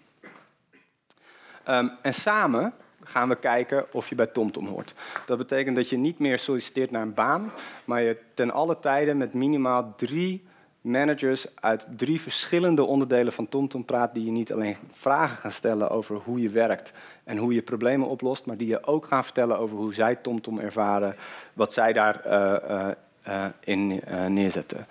Um, 1.68 1.92
en 2.02 2.14
samen 2.14 2.73
gaan 3.02 3.28
we 3.28 3.37
kijken 3.37 3.87
of 3.92 4.09
je 4.09 4.14
bij 4.14 4.26
TomTom 4.26 4.66
hoort. 4.66 4.95
Dat 5.26 5.38
betekent 5.38 5.76
dat 5.76 5.88
je 5.88 5.97
niet 5.97 6.19
meer 6.19 6.38
solliciteert 6.38 6.90
naar 6.90 7.02
een 7.02 7.14
baan, 7.14 7.52
maar 7.85 8.02
je 8.02 8.21
ten 8.35 8.50
alle 8.50 8.78
tijden 8.78 9.16
met 9.16 9.35
minimaal 9.35 9.95
drie 9.97 10.45
managers 10.80 11.47
uit 11.54 11.87
drie 11.97 12.21
verschillende 12.21 12.85
onderdelen 12.85 13.33
van 13.33 13.49
TomTom 13.49 13.85
praat, 13.85 14.14
die 14.14 14.25
je 14.25 14.30
niet 14.30 14.52
alleen 14.52 14.76
vragen 14.90 15.37
gaan 15.37 15.50
stellen 15.50 15.90
over 15.90 16.16
hoe 16.16 16.42
je 16.42 16.49
werkt 16.49 16.92
en 17.25 17.37
hoe 17.37 17.54
je 17.54 17.62
problemen 17.62 18.09
oplost, 18.09 18.47
maar 18.47 18.57
die 18.57 18.69
je 18.69 18.87
ook 18.87 19.07
gaan 19.07 19.25
vertellen 19.25 19.59
over 19.59 19.76
hoe 19.76 19.95
zij 19.95 20.14
TomTom 20.14 20.59
ervaren, 20.59 21.16
wat 21.52 21.73
zij 21.73 21.92
daarin 21.92 22.92
uh, 23.26 23.35
uh, 23.35 23.45
in 23.61 24.02
neerzetten. 24.28 24.87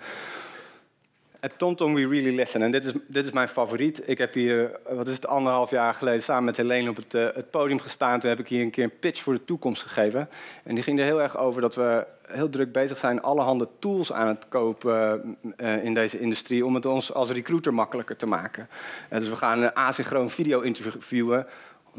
At 1.40 1.52
TomTom 1.56 1.94
We 1.94 2.08
Really 2.08 2.34
Listen. 2.34 2.62
En 2.62 2.70
dit 2.70 2.84
is, 2.84 3.22
is 3.22 3.30
mijn 3.30 3.48
favoriet. 3.48 4.08
Ik 4.08 4.18
heb 4.18 4.34
hier, 4.34 4.78
wat 4.88 5.08
is 5.08 5.14
het, 5.14 5.26
anderhalf 5.26 5.70
jaar 5.70 5.94
geleden 5.94 6.22
samen 6.22 6.44
met 6.44 6.56
Helene 6.56 6.90
op 6.90 6.96
het, 6.96 7.14
uh, 7.14 7.28
het 7.34 7.50
podium 7.50 7.78
gestaan. 7.78 8.20
Toen 8.20 8.30
heb 8.30 8.38
ik 8.38 8.48
hier 8.48 8.62
een 8.62 8.70
keer 8.70 8.84
een 8.84 8.98
pitch 9.00 9.22
voor 9.22 9.34
de 9.34 9.44
toekomst 9.44 9.82
gegeven. 9.82 10.28
En 10.62 10.74
die 10.74 10.84
ging 10.84 10.98
er 10.98 11.04
heel 11.04 11.22
erg 11.22 11.38
over 11.38 11.60
dat 11.60 11.74
we 11.74 12.06
heel 12.26 12.48
druk 12.50 12.72
bezig 12.72 12.98
zijn 12.98 13.22
allerhande 13.22 13.68
tools 13.78 14.12
aan 14.12 14.26
het 14.26 14.48
kopen 14.48 15.36
uh, 15.56 15.84
in 15.84 15.94
deze 15.94 16.20
industrie 16.20 16.66
om 16.66 16.74
het 16.74 16.86
ons 16.86 17.14
als 17.14 17.30
recruiter 17.30 17.74
makkelijker 17.74 18.16
te 18.16 18.26
maken. 18.26 18.68
Dus 19.08 19.28
we 19.28 19.36
gaan 19.36 19.62
een 19.62 19.74
asynchroon 19.74 20.30
video 20.30 20.60
interviewen 20.60 21.46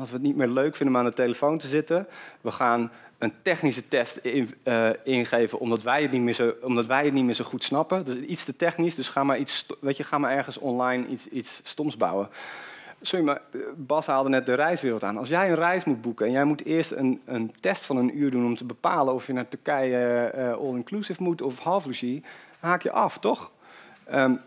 omdat 0.02 0.16
we 0.16 0.28
het 0.28 0.36
niet 0.36 0.46
meer 0.46 0.56
leuk 0.56 0.76
vinden 0.76 0.96
om 0.96 1.02
aan 1.02 1.10
de 1.10 1.16
telefoon 1.16 1.58
te 1.58 1.68
zitten. 1.68 2.08
We 2.42 2.52
gaan 2.52 2.92
een 3.18 3.34
technische 3.42 3.88
test 3.88 4.18
in, 4.18 4.54
uh, 4.64 4.90
ingeven 5.04 5.60
omdat 5.60 5.82
wij, 5.82 6.02
het 6.02 6.12
niet 6.12 6.22
meer 6.22 6.34
zo, 6.34 6.54
omdat 6.62 6.86
wij 6.86 7.06
het 7.06 7.14
niet 7.14 7.24
meer 7.24 7.34
zo 7.34 7.44
goed 7.44 7.64
snappen. 7.64 8.06
Dus 8.06 8.16
iets 8.16 8.46
te 8.46 8.56
technisch, 8.56 8.96
dus 8.96 9.08
ga 9.08 9.24
maar, 9.24 9.38
iets, 9.38 9.66
weet 9.80 9.98
je, 9.98 10.04
ga 10.04 10.18
maar 10.18 10.32
ergens 10.32 10.58
online 10.58 11.08
iets, 11.08 11.28
iets 11.28 11.60
stoms 11.64 11.98
bouwen. 11.98 12.30
Sorry, 13.02 13.26
maar 13.26 13.42
eh, 13.52 13.60
Bas 13.76 14.06
haalde 14.06 14.30
net 14.30 14.46
de 14.46 14.54
reiswereld 14.54 15.04
aan. 15.04 15.18
Als 15.18 15.30
jij 15.30 15.50
een 15.50 15.56
reis 15.56 15.84
moet 15.84 16.02
boeken 16.02 16.26
en 16.26 16.32
jij 16.32 16.46
moet 16.46 16.66
eerst 16.66 16.92
een, 16.92 17.22
een 17.26 17.54
test 17.60 17.84
van 17.84 17.98
een 17.98 18.18
uur 18.18 18.32
doen 18.32 18.46
om 18.46 18.56
te 18.56 18.66
bepalen 18.66 19.14
of 19.14 19.28
je 19.28 19.34
naar 19.34 19.48
Turkije 19.48 20.34
uh, 20.36 20.52
all-inclusive 20.52 21.24
moet 21.24 21.42
of 21.42 21.60
half 21.60 21.86
haak 22.60 22.82
je 22.82 22.92
af, 22.92 23.18
toch? 23.18 23.52
Um, 24.14 24.40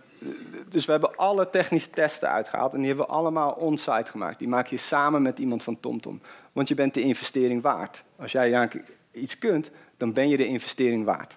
dus 0.69 0.85
we 0.85 0.93
hebben 0.93 1.17
alle 1.17 1.51
technische 1.51 1.91
testen 1.91 2.29
uitgehaald 2.29 2.73
en 2.73 2.79
die 2.79 2.87
hebben 2.87 3.07
we 3.07 3.13
allemaal 3.13 3.51
on-site 3.53 4.11
gemaakt. 4.11 4.39
Die 4.39 4.49
maak 4.49 4.67
je 4.67 4.77
samen 4.77 5.23
met 5.23 5.39
iemand 5.39 5.63
van 5.63 5.81
TomTom. 5.81 6.21
Want 6.53 6.69
je 6.69 6.75
bent 6.75 6.95
de 6.95 7.01
investering 7.01 7.63
waard. 7.63 8.05
Als 8.17 8.33
jij 8.33 8.71
iets 9.13 9.39
kunt, 9.39 9.71
dan 9.97 10.13
ben 10.13 10.29
je 10.29 10.37
de 10.37 10.47
investering 10.47 11.05
waard. 11.05 11.37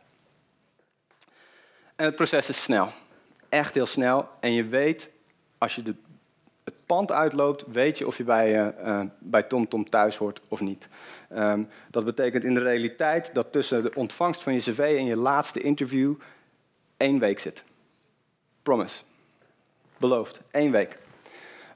En 1.95 2.06
het 2.06 2.15
proces 2.15 2.50
is 2.50 2.63
snel. 2.63 2.89
Echt 3.50 3.73
heel 3.73 3.86
snel. 3.86 4.30
En 4.39 4.52
je 4.52 4.65
weet, 4.65 5.10
als 5.58 5.76
je 5.76 5.84
de, 5.84 5.95
het 6.63 6.86
pand 6.86 7.12
uitloopt, 7.12 7.63
weet 7.67 7.97
je 7.97 8.08
of 8.08 8.17
je 8.17 8.23
bij, 8.23 8.73
uh, 8.84 9.02
bij 9.19 9.43
TomTom 9.43 9.89
thuis 9.89 10.15
hoort 10.15 10.41
of 10.47 10.62
niet. 10.62 10.88
Um, 11.34 11.69
dat 11.91 12.06
betekent 12.06 12.43
in 12.43 12.54
de 12.54 12.62
realiteit 12.62 13.30
dat 13.34 13.52
tussen 13.52 13.84
de 13.84 13.91
ontvangst 13.95 14.41
van 14.41 14.54
je 14.54 14.60
cv 14.60 14.80
en 14.80 15.06
je 15.06 15.15
laatste 15.15 15.62
interview 15.62 16.13
één 16.97 17.19
week 17.19 17.39
zit. 17.39 17.63
Promise. 18.67 19.01
Beloofd. 19.97 20.41
Eén 20.51 20.71
week. 20.71 20.97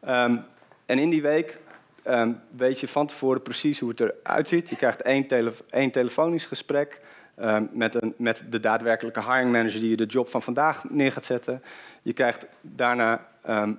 Um, 0.08 0.44
en 0.86 1.00
in 1.00 1.10
die 1.10 1.22
week 1.22 1.60
um, 2.08 2.42
weet 2.50 2.80
je 2.80 2.88
van 2.88 3.08
tevoren 3.08 3.42
precies 3.42 3.80
hoe 3.80 3.90
het 3.90 4.00
eruit 4.00 4.48
ziet. 4.48 4.70
Je 4.70 4.76
krijgt 4.76 5.02
één, 5.02 5.28
tele 5.28 5.54
één 5.70 5.92
telefonisch 5.92 6.46
gesprek 6.46 7.02
um, 7.40 7.70
met, 7.74 8.02
een, 8.02 8.14
met 8.18 8.44
de 8.50 8.60
daadwerkelijke 8.60 9.22
hiring 9.22 9.52
manager 9.52 9.80
die 9.80 9.90
je 9.90 9.96
de 9.96 10.06
job 10.06 10.30
van 10.30 10.42
vandaag 10.42 10.90
neer 10.90 11.12
gaat 11.12 11.26
zetten. 11.26 11.64
Je 12.02 12.14
krijgt 12.14 12.46
daarna 12.62 13.28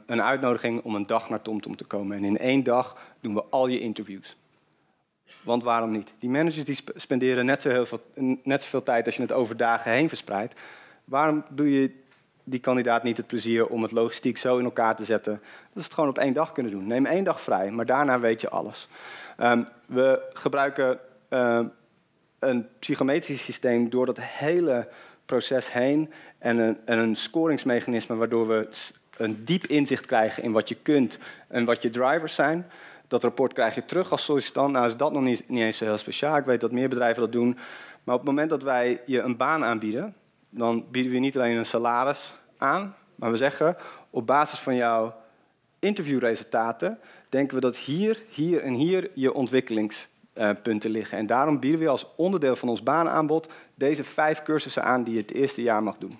een 0.06 0.22
uitnodiging 0.22 0.82
om 0.82 0.94
een 0.94 1.06
dag 1.06 1.30
naar 1.30 1.42
TomTom 1.42 1.76
te 1.76 1.84
komen. 1.84 2.16
En 2.16 2.24
in 2.24 2.38
één 2.38 2.62
dag 2.62 2.96
doen 3.20 3.34
we 3.34 3.44
al 3.50 3.66
je 3.66 3.80
interviews. 3.80 4.36
Want 5.42 5.62
waarom 5.62 5.90
niet? 5.90 6.14
Die 6.18 6.30
managers 6.30 6.64
die 6.64 6.78
spenderen 6.94 7.46
net, 7.46 7.62
zo 7.62 7.84
veel, 7.84 8.02
net 8.42 8.62
zoveel 8.62 8.82
tijd 8.82 9.06
als 9.06 9.16
je 9.16 9.22
het 9.22 9.32
over 9.32 9.56
dagen 9.56 9.92
heen 9.92 10.08
verspreidt. 10.08 10.60
Waarom 11.04 11.44
doe 11.48 11.80
je 11.80 12.00
die 12.44 12.60
kandidaat 12.60 13.02
niet 13.02 13.16
het 13.16 13.26
plezier 13.26 13.66
om 13.66 13.82
het 13.82 13.92
logistiek 13.92 14.38
zo 14.38 14.58
in 14.58 14.64
elkaar 14.64 14.96
te 14.96 15.04
zetten. 15.04 15.32
Dat 15.32 15.42
ze 15.74 15.82
het 15.82 15.94
gewoon 15.94 16.08
op 16.08 16.18
één 16.18 16.32
dag 16.32 16.52
kunnen 16.52 16.72
doen. 16.72 16.86
Neem 16.86 17.06
één 17.06 17.24
dag 17.24 17.40
vrij, 17.40 17.70
maar 17.70 17.86
daarna 17.86 18.20
weet 18.20 18.40
je 18.40 18.48
alles. 18.48 18.88
Um, 19.38 19.66
we 19.86 20.30
gebruiken 20.32 20.98
uh, 21.30 21.60
een 22.38 22.68
psychometrisch 22.78 23.44
systeem 23.44 23.90
door 23.90 24.06
dat 24.06 24.20
hele 24.20 24.88
proces 25.26 25.72
heen 25.72 26.12
en 26.38 26.58
een, 26.58 26.78
en 26.84 26.98
een 26.98 27.16
scoringsmechanisme 27.16 28.16
waardoor 28.16 28.48
we 28.48 28.68
een 29.16 29.44
diep 29.44 29.66
inzicht 29.66 30.06
krijgen 30.06 30.42
in 30.42 30.52
wat 30.52 30.68
je 30.68 30.76
kunt 30.82 31.18
en 31.48 31.64
wat 31.64 31.82
je 31.82 31.90
drivers 31.90 32.34
zijn. 32.34 32.66
Dat 33.08 33.22
rapport 33.22 33.52
krijg 33.52 33.74
je 33.74 33.84
terug 33.84 34.10
als 34.10 34.24
sollicitant. 34.24 34.72
Nou 34.72 34.86
is 34.86 34.96
dat 34.96 35.12
nog 35.12 35.22
niet, 35.22 35.48
niet 35.48 35.62
eens 35.62 35.76
zo 35.76 35.84
heel 35.84 35.98
speciaal. 35.98 36.36
Ik 36.36 36.44
weet 36.44 36.60
dat 36.60 36.72
meer 36.72 36.88
bedrijven 36.88 37.22
dat 37.22 37.32
doen. 37.32 37.58
Maar 38.04 38.14
op 38.14 38.20
het 38.20 38.30
moment 38.30 38.50
dat 38.50 38.62
wij 38.62 39.00
je 39.06 39.20
een 39.20 39.36
baan 39.36 39.64
aanbieden, 39.64 40.14
dan 40.54 40.84
bieden 40.90 41.12
we 41.12 41.18
niet 41.18 41.36
alleen 41.36 41.56
een 41.56 41.64
salaris 41.64 42.34
aan, 42.56 42.96
maar 43.14 43.30
we 43.30 43.36
zeggen 43.36 43.76
op 44.10 44.26
basis 44.26 44.58
van 44.58 44.74
jouw 44.74 45.14
interviewresultaten 45.78 46.98
denken 47.28 47.54
we 47.54 47.60
dat 47.60 47.76
hier, 47.76 48.22
hier 48.28 48.62
en 48.62 48.72
hier 48.72 49.10
je 49.14 49.32
ontwikkelingspunten 49.32 50.90
liggen. 50.90 51.18
En 51.18 51.26
daarom 51.26 51.60
bieden 51.60 51.80
we 51.80 51.88
als 51.88 52.06
onderdeel 52.16 52.56
van 52.56 52.68
ons 52.68 52.82
baanaanbod 52.82 53.52
deze 53.74 54.04
vijf 54.04 54.42
cursussen 54.42 54.84
aan 54.84 55.04
die 55.04 55.14
je 55.14 55.20
het 55.20 55.32
eerste 55.32 55.62
jaar 55.62 55.82
mag 55.82 55.98
doen. 55.98 56.18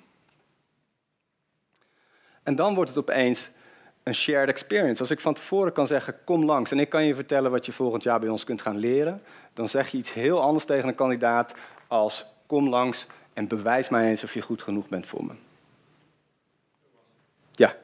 En 2.43 2.57
dan 2.57 2.75
wordt 2.75 2.91
het 2.91 2.99
opeens 2.99 3.51
een 4.03 4.15
shared 4.15 4.49
experience. 4.49 5.01
Als 5.01 5.11
ik 5.11 5.21
van 5.21 5.35
tevoren 5.35 5.73
kan 5.73 5.87
zeggen, 5.87 6.17
kom 6.25 6.45
langs 6.45 6.71
en 6.71 6.79
ik 6.79 6.89
kan 6.89 7.05
je 7.05 7.15
vertellen 7.15 7.51
wat 7.51 7.67
je 7.67 7.73
volgend 7.73 8.03
jaar 8.03 8.21
bij 8.21 8.29
ons 8.29 8.45
kunt 8.45 8.63
gaan 8.63 8.79
leren, 8.79 9.23
dan 9.53 9.69
zeg 9.69 9.89
je 9.89 9.99
iets 9.99 10.13
heel 10.13 10.41
anders 10.41 10.65
tegen 10.65 10.89
een 10.89 10.95
kandidaat 10.95 11.55
als 11.87 12.27
kom 12.47 12.69
langs 12.69 13.07
en 13.33 13.49
bewijs 13.49 13.89
mij 13.89 14.09
eens 14.09 14.25
of 14.25 14.35
je 14.35 14.41
goed 14.41 14.63
genoeg 14.63 14.89
bent 14.89 15.07
voor 15.07 15.25
me. 15.25 15.33
Ja. 17.51 17.77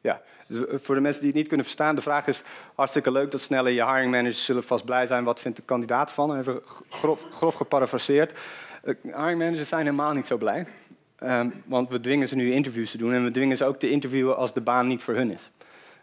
Ja, 0.00 0.22
dus 0.46 0.82
voor 0.82 0.94
de 0.94 1.00
mensen 1.00 1.20
die 1.20 1.30
het 1.30 1.38
niet 1.38 1.48
kunnen 1.48 1.66
verstaan, 1.66 1.94
de 1.94 2.02
vraag 2.02 2.26
is 2.26 2.42
hartstikke 2.74 3.10
leuk, 3.10 3.30
dat 3.30 3.40
snelle 3.40 3.70
je 3.70 3.84
hiring 3.84 4.10
managers 4.10 4.44
zullen 4.44 4.64
vast 4.64 4.84
blij 4.84 5.06
zijn. 5.06 5.24
Wat 5.24 5.40
vindt 5.40 5.56
de 5.56 5.62
kandidaat 5.62 6.12
van? 6.12 6.38
Even 6.38 6.62
grof, 6.88 7.26
grof 7.30 7.54
geparafraseerd. 7.54 8.38
Hiring 9.02 9.38
managers 9.38 9.68
zijn 9.68 9.84
helemaal 9.84 10.12
niet 10.12 10.26
zo 10.26 10.36
blij. 10.36 10.66
Um, 11.24 11.52
want 11.66 11.88
we 11.88 12.00
dwingen 12.00 12.28
ze 12.28 12.36
nu 12.36 12.52
interviews 12.52 12.90
te 12.90 12.96
doen 12.96 13.12
en 13.12 13.24
we 13.24 13.30
dwingen 13.30 13.56
ze 13.56 13.64
ook 13.64 13.78
te 13.78 13.90
interviewen 13.90 14.36
als 14.36 14.52
de 14.52 14.60
baan 14.60 14.86
niet 14.86 15.02
voor 15.02 15.14
hun 15.14 15.30
is. 15.30 15.50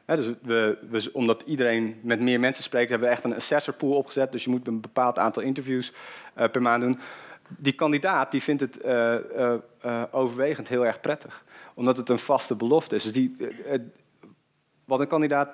dus 0.06 0.28
we, 0.42 0.78
we, 0.90 1.10
omdat 1.14 1.44
iedereen 1.46 2.00
met 2.02 2.20
meer 2.20 2.40
mensen 2.40 2.64
spreekt, 2.64 2.90
hebben 2.90 3.08
we 3.08 3.14
echt 3.14 3.24
een 3.24 3.36
assessor 3.36 3.74
pool 3.74 3.96
opgezet. 3.96 4.32
Dus 4.32 4.44
je 4.44 4.50
moet 4.50 4.68
een 4.68 4.82
bepaald 4.82 5.20
aantal 5.20 5.44
interviews 5.44 5.94
uh, 6.38 6.48
per 6.50 6.62
maand 6.62 6.82
doen. 6.82 7.00
Die 7.48 7.74
kandidaat 7.74 8.32
die 8.32 8.42
vindt 8.42 8.62
het 8.62 8.86
uh, 8.86 9.16
uh, 9.86 10.04
overwegend 10.12 10.68
heel 10.68 10.86
erg 10.86 11.02
prettig, 11.02 11.44
omdat 11.74 11.98
het 11.98 12.10
een 12.10 12.20
vaste 12.20 12.56
belofte 12.56 12.96
is. 12.96 13.04
Dus 13.04 13.12
die, 13.12 13.36
wat 14.86 15.00
een 15.00 15.08
kandidaat 15.08 15.54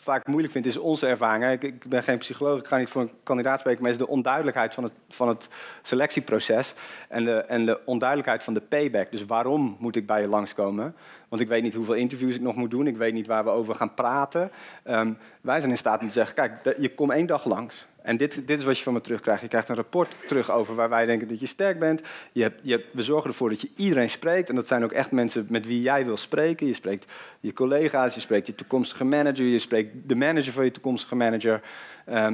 vaak 0.00 0.26
moeilijk 0.26 0.52
vindt, 0.52 0.68
is 0.68 0.76
onze 0.76 1.06
ervaring. 1.06 1.52
Ik, 1.52 1.62
ik, 1.62 1.88
ben 1.88 2.02
geen 2.02 2.18
psycholoog, 2.18 2.58
ik 2.58 2.66
ga 2.66 2.76
niet 2.76 2.88
voor 2.88 3.02
een 3.02 3.10
kandidaat 3.22 3.60
spreken, 3.60 3.82
maar 3.82 3.90
is 3.90 3.98
de 3.98 4.08
onduidelijkheid 4.08 4.74
van 4.74 4.84
het, 4.84 4.92
van 5.08 5.28
het 5.28 5.48
selectieproces 5.82 6.74
en 7.08 7.24
de, 7.24 7.34
en 7.34 7.66
de 7.66 7.80
onduidelijkheid 7.84 8.44
van 8.44 8.54
de 8.54 8.60
payback. 8.60 9.10
Dus 9.10 9.26
waarom 9.26 9.76
moet 9.78 9.96
ik 9.96 10.06
bij 10.06 10.20
je 10.20 10.26
langskomen? 10.26 10.94
Want 11.30 11.42
ik 11.42 11.48
weet 11.48 11.62
niet 11.62 11.74
hoeveel 11.74 11.94
interviews 11.94 12.34
ik 12.34 12.40
nog 12.40 12.56
moet 12.56 12.70
doen, 12.70 12.86
ik 12.86 12.96
weet 12.96 13.12
niet 13.12 13.26
waar 13.26 13.44
we 13.44 13.50
over 13.50 13.74
gaan 13.74 13.94
praten. 13.94 14.50
Um, 14.84 15.18
wij 15.40 15.58
zijn 15.58 15.70
in 15.70 15.76
staat 15.76 16.00
om 16.00 16.06
te 16.06 16.12
zeggen, 16.12 16.34
kijk, 16.34 16.76
je 16.78 16.94
komt 16.94 17.12
één 17.12 17.26
dag 17.26 17.44
langs. 17.44 17.86
En 18.02 18.16
dit, 18.16 18.46
dit 18.46 18.58
is 18.58 18.64
wat 18.64 18.76
je 18.78 18.82
van 18.82 18.92
me 18.92 19.00
terugkrijgt. 19.00 19.42
Je 19.42 19.48
krijgt 19.48 19.68
een 19.68 19.74
rapport 19.74 20.14
terug 20.26 20.50
over 20.50 20.74
waar 20.74 20.88
wij 20.88 21.06
denken 21.06 21.28
dat 21.28 21.40
je 21.40 21.46
sterk 21.46 21.78
bent. 21.78 22.02
Je 22.32 22.52
je, 22.62 22.84
we 22.92 23.02
zorgen 23.02 23.30
ervoor 23.30 23.48
dat 23.48 23.60
je 23.60 23.70
iedereen 23.76 24.10
spreekt. 24.10 24.48
En 24.48 24.54
dat 24.54 24.66
zijn 24.66 24.84
ook 24.84 24.92
echt 24.92 25.10
mensen 25.10 25.46
met 25.48 25.66
wie 25.66 25.80
jij 25.80 26.04
wil 26.04 26.16
spreken. 26.16 26.66
Je 26.66 26.74
spreekt 26.74 27.12
je 27.40 27.52
collega's, 27.52 28.14
je 28.14 28.20
spreekt 28.20 28.46
je 28.46 28.54
toekomstige 28.54 29.04
manager, 29.04 29.44
je 29.44 29.58
spreekt 29.58 30.08
de 30.08 30.14
manager 30.14 30.52
van 30.52 30.64
je 30.64 30.70
toekomstige 30.70 31.16
manager. 31.16 31.62
Uh, 32.08 32.26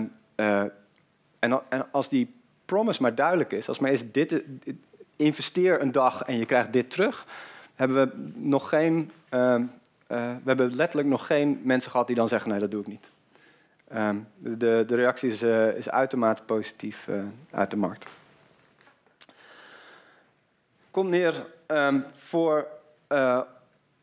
en, 1.39 1.63
en, 1.69 1.93
als 1.93 2.09
die 2.09 2.35
promise 2.65 3.03
maar 3.03 3.15
duidelijk 3.15 3.53
is, 3.53 3.69
als 3.69 3.79
maar 3.79 3.93
is 3.93 4.11
dit, 4.11 4.43
investeer 5.17 5.81
een 5.81 5.93
dag 5.93 6.23
en 6.23 6.39
je 6.39 6.47
krijgt 6.47 6.73
dit 6.73 6.91
terug, 6.91 7.27
hebben 7.77 8.09
we 8.09 8.31
nog 8.35 8.69
geen, 8.69 9.13
uh, 9.31 9.41
uh, 9.41 9.65
we 10.09 10.43
hebben 10.45 10.75
letterlijk 10.75 11.09
nog 11.09 11.27
geen 11.27 11.61
mensen 11.63 11.91
gehad 11.91 12.07
die 12.07 12.17
dan 12.17 12.29
zeggen 12.29 12.51
nee, 12.51 12.61
dat 12.61 12.71
doe 12.71 12.81
ik 12.81 12.87
niet. 12.87 13.09
Um, 13.95 14.27
de, 14.37 14.85
de, 14.87 14.95
reactie 14.95 15.31
is, 15.31 15.43
uh, 15.43 15.75
is 15.75 15.91
uitermate 15.91 16.43
positief 16.43 17.07
uh, 17.07 17.23
uit 17.51 17.71
de 17.71 17.77
markt. 17.77 18.07
Komt 20.91 21.09
neer 21.09 21.47
um, 21.67 22.05
voor 22.13 22.67
uh, 23.09 23.41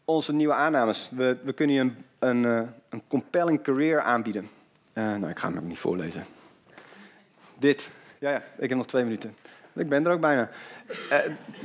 onze 0.05 0.33
nieuwe 0.33 0.53
aannames. 0.53 1.09
We, 1.15 1.37
we 1.43 1.53
kunnen 1.53 1.75
je 1.75 1.81
een, 1.81 1.95
een, 2.19 2.43
een, 2.89 3.01
compelling 3.07 3.61
career 3.61 4.01
aanbieden. 4.01 4.49
nou, 4.93 5.29
ik 5.29 5.39
ga 5.39 5.47
hem 5.47 5.57
ook 5.57 5.63
niet 5.63 5.79
voorlezen. 5.79 6.23
Dit. 7.57 7.89
Ja, 8.19 8.29
ja, 8.29 8.43
ik 8.57 8.69
heb 8.69 8.77
nog 8.77 8.87
twee 8.87 9.03
minuten. 9.03 9.35
Ik 9.73 9.89
ben 9.89 10.05
er 10.05 10.11
ook 10.11 10.21
bijna. 10.21 10.49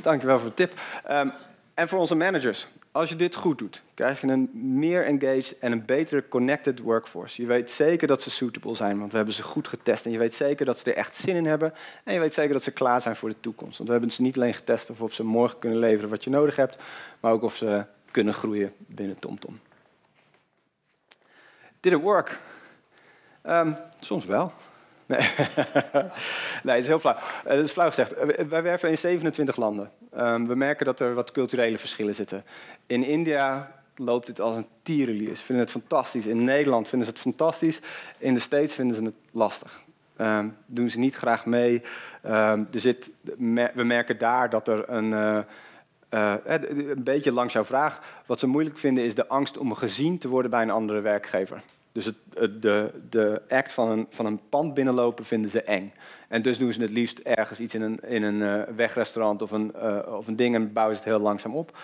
dankjewel 0.03 0.38
voor 0.38 0.49
de 0.49 0.55
tip. 0.55 0.81
Um, 1.11 1.33
en 1.79 1.88
voor 1.88 1.99
onze 1.99 2.14
managers. 2.14 2.69
Als 2.93 3.09
je 3.09 3.17
dit 3.17 3.35
goed 3.35 3.59
doet, 3.59 3.83
krijg 3.95 4.21
je 4.21 4.27
een 4.27 4.51
meer 4.53 5.05
engaged 5.05 5.59
en 5.59 5.73
een 5.73 5.85
betere 5.85 6.29
connected 6.29 6.79
workforce. 6.79 7.43
Je 7.43 7.49
weet 7.49 7.71
zeker 7.71 8.07
dat 8.07 8.23
ze 8.23 8.31
suitable 8.31 8.75
zijn, 8.75 8.99
want 8.99 9.11
we 9.11 9.17
hebben 9.17 9.35
ze 9.35 9.43
goed 9.43 9.69
getest. 9.69 10.05
En 10.07 10.12
je 10.12 10.19
weet 10.19 10.35
zeker 10.35 10.67
dat 10.67 10.79
ze 10.79 10.91
er 10.91 10.97
echt 10.97 11.17
zin 11.17 11.37
in 11.37 11.47
hebben. 11.47 11.75
En 12.05 12.14
je 12.14 12.21
weet 12.21 12.35
zeker 12.35 12.53
dat 12.53 12.62
ze 12.62 12.71
klaar 12.71 13.01
zijn 13.01 13.17
voor 13.17 13.29
de 13.29 13.41
toekomst. 13.41 13.77
Want 13.77 13.88
we 13.88 13.95
hebben 13.95 14.11
ze 14.12 14.23
niet 14.23 14.37
alleen 14.37 14.55
getest 14.55 14.91
of 14.99 15.14
ze 15.14 15.25
morgen 15.25 15.59
kunnen 15.59 15.79
leveren 15.79 16.11
wat 16.11 16.25
je 16.25 16.31
nodig 16.31 16.57
hebt, 16.57 16.77
maar 17.21 17.33
ook 17.33 17.43
of 17.43 17.57
ze 17.57 17.85
kunnen 18.11 18.35
groeien 18.35 18.73
binnen 18.77 19.19
TomTom. 19.19 19.61
Did 21.81 21.93
it 21.93 22.01
work? 22.01 22.38
Um, 23.47 23.77
soms 24.01 24.25
wel. 24.25 24.53
Nee, 25.09 25.18
nee 26.64 26.75
het 26.75 26.83
is 26.83 26.87
heel 26.87 26.99
flauw. 26.99 27.16
Het 27.16 27.53
eh, 27.53 27.59
is 27.59 27.71
flauw 27.71 27.88
gezegd. 27.88 28.12
Eh, 28.12 28.47
wij 28.47 28.62
werven 28.62 28.88
in 28.88 28.99
27 28.99 29.57
landen. 29.57 29.90
Um, 30.16 30.47
we 30.47 30.55
merken 30.55 30.87
dat 30.87 31.01
er 31.01 31.14
wat 31.14 31.33
culturele 31.33 31.79
verschillen 31.79 32.14
zitten. 32.14 32.44
In 32.87 33.05
India 33.05 33.73
loopt 33.94 34.27
dit 34.27 34.40
als 34.40 34.57
een 34.57 34.66
tierenlier. 34.83 35.37
Vinden 35.37 35.64
het 35.64 35.75
fantastisch. 35.75 36.27
In 36.27 36.44
Nederland 36.44 36.88
vinden 36.88 37.07
ze 37.07 37.12
het 37.12 37.23
fantastisch. 37.23 37.81
In 38.18 38.35
de 38.35 38.40
States 38.40 38.75
vinden 38.75 38.97
ze 38.97 39.03
het 39.03 39.14
lastig. 39.33 39.83
Um, 40.21 40.57
doen 40.66 40.90
ze 40.90 40.99
niet 40.99 41.16
graag 41.16 41.47
mee. 41.47 41.83
Um, 42.27 42.68
er 42.73 42.81
zit, 42.81 43.11
we 43.75 43.85
merken 43.85 44.18
daar 44.18 44.51
dat 44.51 44.68
er 44.68 44.88
een... 44.90 45.11
Uh, 45.12 46.35
een 46.44 47.03
beetje 47.05 47.33
langs 47.33 47.53
jouw 47.53 47.64
vraag. 47.64 48.01
Wat 48.27 48.38
ze 48.38 48.47
moeilijk 48.47 48.79
vinden 48.79 49.05
is 49.05 49.14
de 49.14 49.29
angst 49.29 49.59
om 49.59 49.75
gezien 49.75 50.18
te 50.18 50.29
worden 50.29 50.51
bij 50.51 50.62
een 50.62 50.71
andere 50.71 51.01
werkgever. 51.01 51.62
Dus 51.92 52.05
het, 52.05 52.16
de, 52.62 52.90
de 53.11 53.42
act 53.48 53.72
van 53.72 53.90
een, 53.90 54.07
van 54.11 54.27
een 54.27 54.40
pand 54.48 54.74
binnenlopen 54.74 55.24
vinden 55.24 55.51
ze 55.51 55.62
eng. 55.62 55.92
En 56.29 56.42
dus 56.42 56.59
doen 56.59 56.72
ze 56.72 56.81
het 56.81 56.90
liefst 56.90 57.18
ergens 57.18 57.61
iets 57.61 57.74
in 57.74 57.83
een, 57.83 58.01
in 58.01 58.22
een 58.22 58.37
uh, 58.40 58.62
wegrestaurant 58.77 59.42
of 59.42 59.51
een, 59.51 59.72
uh, 59.77 59.98
of 60.16 60.27
een 60.27 60.37
ding 60.37 60.55
en 60.55 60.72
bouwen 60.72 60.96
ze 60.96 61.03
het 61.03 61.11
heel 61.11 61.20
langzaam 61.20 61.55
op. 61.55 61.79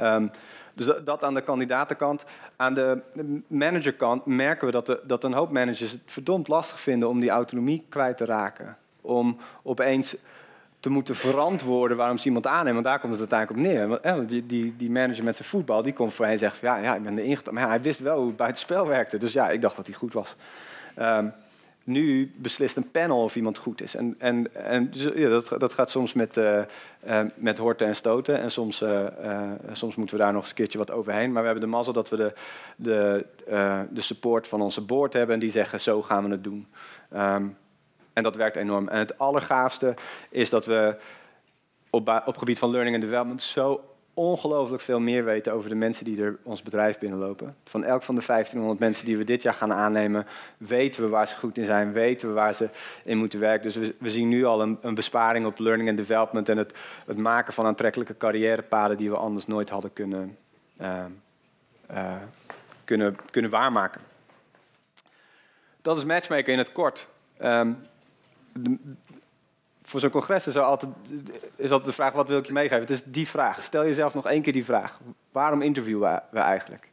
Um, 0.00 0.30
dus 0.74 0.90
dat 1.04 1.24
aan 1.24 1.34
de 1.34 1.42
kandidatenkant. 1.42 2.24
Aan 2.56 2.74
de 2.74 3.00
managerkant 3.46 4.26
merken 4.26 4.66
we 4.66 4.72
dat, 4.72 4.86
de, 4.86 5.00
dat 5.04 5.24
een 5.24 5.32
hoop 5.32 5.50
managers 5.50 5.92
het 5.92 6.00
verdomd 6.06 6.48
lastig 6.48 6.80
vinden 6.80 7.08
om 7.08 7.20
die 7.20 7.30
autonomie 7.30 7.84
kwijt 7.88 8.16
te 8.16 8.24
raken. 8.24 8.76
Om 9.00 9.36
opeens 9.62 10.16
te 10.80 10.90
moeten 10.90 11.14
verantwoorden 11.14 11.96
waarom 11.96 12.18
ze 12.18 12.26
iemand 12.26 12.46
aannemen. 12.46 12.72
Want 12.72 12.84
daar 12.84 13.00
komt 13.00 13.20
het 13.20 13.32
uiteindelijk 13.32 13.60
op 13.60 13.66
neer. 13.66 14.14
Want, 14.16 14.28
die, 14.28 14.46
die, 14.46 14.74
die 14.76 14.90
manager 14.90 15.24
met 15.24 15.36
zijn 15.36 15.48
voetbal, 15.48 15.82
die 15.82 15.92
komt 15.92 16.14
voor 16.14 16.26
en 16.26 16.38
zegt... 16.38 16.60
ja, 16.60 16.76
ja 16.76 16.94
ik 16.94 17.02
ben 17.02 17.18
erin 17.18 17.38
Maar 17.50 17.68
hij 17.68 17.82
wist 17.82 18.00
wel 18.00 18.18
hoe 18.18 18.26
het 18.26 18.36
buitenspel 18.36 18.86
werkte. 18.86 19.18
Dus 19.18 19.32
ja, 19.32 19.50
ik 19.50 19.60
dacht 19.60 19.76
dat 19.76 19.86
hij 19.86 19.94
goed 19.94 20.12
was. 20.12 20.36
Um, 20.98 21.32
nu 21.84 22.32
beslist 22.36 22.76
een 22.76 22.90
panel 22.90 23.22
of 23.22 23.36
iemand 23.36 23.58
goed 23.58 23.82
is. 23.82 23.94
En, 23.94 24.14
en, 24.18 24.54
en 24.54 24.90
dus, 24.90 25.02
ja, 25.14 25.28
dat, 25.28 25.54
dat 25.58 25.72
gaat 25.72 25.90
soms 25.90 26.12
met, 26.12 26.36
uh, 26.36 26.58
uh, 27.06 27.20
met 27.34 27.58
horten 27.58 27.86
en 27.86 27.96
stoten. 27.96 28.40
En 28.40 28.50
soms, 28.50 28.82
uh, 28.82 29.06
soms 29.72 29.94
moeten 29.94 30.16
we 30.16 30.22
daar 30.22 30.32
nog 30.32 30.40
eens 30.40 30.50
een 30.50 30.56
keertje 30.56 30.78
wat 30.78 30.90
overheen. 30.90 31.32
Maar 31.32 31.42
we 31.42 31.48
hebben 31.48 31.68
de 31.68 31.76
mazzel 31.76 31.92
dat 31.92 32.08
we 32.08 32.16
de, 32.16 32.34
de, 32.76 33.26
de 33.90 34.00
support 34.00 34.46
van 34.46 34.60
onze 34.60 34.80
board 34.80 35.12
hebben. 35.12 35.34
En 35.34 35.40
die 35.40 35.50
zeggen, 35.50 35.80
zo 35.80 36.02
gaan 36.02 36.24
we 36.24 36.30
het 36.30 36.44
doen. 36.44 36.66
Um, 37.16 37.56
en 38.20 38.30
dat 38.30 38.36
werkt 38.36 38.56
enorm. 38.56 38.88
En 38.88 38.98
het 38.98 39.18
allergaafste 39.18 39.94
is 40.28 40.50
dat 40.50 40.66
we 40.66 40.96
op, 41.90 42.22
op 42.26 42.36
gebied 42.36 42.58
van 42.58 42.70
learning 42.70 42.96
and 42.96 43.04
development 43.04 43.42
zo 43.42 43.84
ongelooflijk 44.14 44.82
veel 44.82 45.00
meer 45.00 45.24
weten 45.24 45.52
over 45.52 45.68
de 45.68 45.74
mensen 45.74 46.04
die 46.04 46.22
er 46.22 46.38
ons 46.42 46.62
bedrijf 46.62 46.98
binnenlopen. 46.98 47.56
Van 47.64 47.84
elk 47.84 48.02
van 48.02 48.14
de 48.14 48.22
1500 48.26 48.80
mensen 48.80 49.06
die 49.06 49.16
we 49.16 49.24
dit 49.24 49.42
jaar 49.42 49.54
gaan 49.54 49.72
aannemen, 49.72 50.26
weten 50.56 51.02
we 51.02 51.08
waar 51.08 51.28
ze 51.28 51.36
goed 51.36 51.58
in 51.58 51.64
zijn, 51.64 51.92
weten 51.92 52.28
we 52.28 52.34
waar 52.34 52.54
ze 52.54 52.68
in 53.04 53.18
moeten 53.18 53.40
werken. 53.40 53.72
Dus 53.72 53.92
we, 53.98 54.10
zien 54.10 54.28
nu 54.28 54.44
al 54.44 54.62
een, 54.62 54.78
een, 54.82 54.94
besparing 54.94 55.46
op 55.46 55.58
learning 55.58 55.88
and 55.88 55.98
development 55.98 56.48
en 56.48 56.56
het, 56.56 56.74
het, 57.06 57.16
maken 57.16 57.52
van 57.52 57.66
aantrekkelijke 57.66 58.16
carrièrepaden 58.16 58.96
die 58.96 59.10
we 59.10 59.16
anders 59.16 59.46
nooit 59.46 59.70
hadden 59.70 59.92
kunnen, 59.92 60.36
uh, 60.80 61.04
uh, 61.90 62.14
kunnen, 62.84 63.16
kunnen 63.30 63.50
waarmaken. 63.50 64.00
Dat 65.82 65.96
is 65.96 66.04
matchmaker 66.04 66.52
in 66.52 66.58
het 66.58 66.72
kort. 66.72 67.08
Um, 67.42 67.78
voor 69.82 70.00
zo'n 70.00 70.10
congres 70.10 70.46
is, 70.46 70.56
altijd, 70.56 70.92
is 71.56 71.70
altijd 71.70 71.88
de 71.88 71.94
vraag, 71.94 72.12
wat 72.12 72.28
wil 72.28 72.38
ik 72.38 72.46
je 72.46 72.52
meegeven? 72.52 72.80
Het 72.80 72.90
is 72.90 73.02
die 73.04 73.28
vraag. 73.28 73.62
Stel 73.62 73.84
jezelf 73.84 74.14
nog 74.14 74.26
één 74.26 74.42
keer 74.42 74.52
die 74.52 74.64
vraag. 74.64 75.00
Waarom 75.32 75.62
interviewen 75.62 76.22
we 76.30 76.38
eigenlijk? 76.38 76.88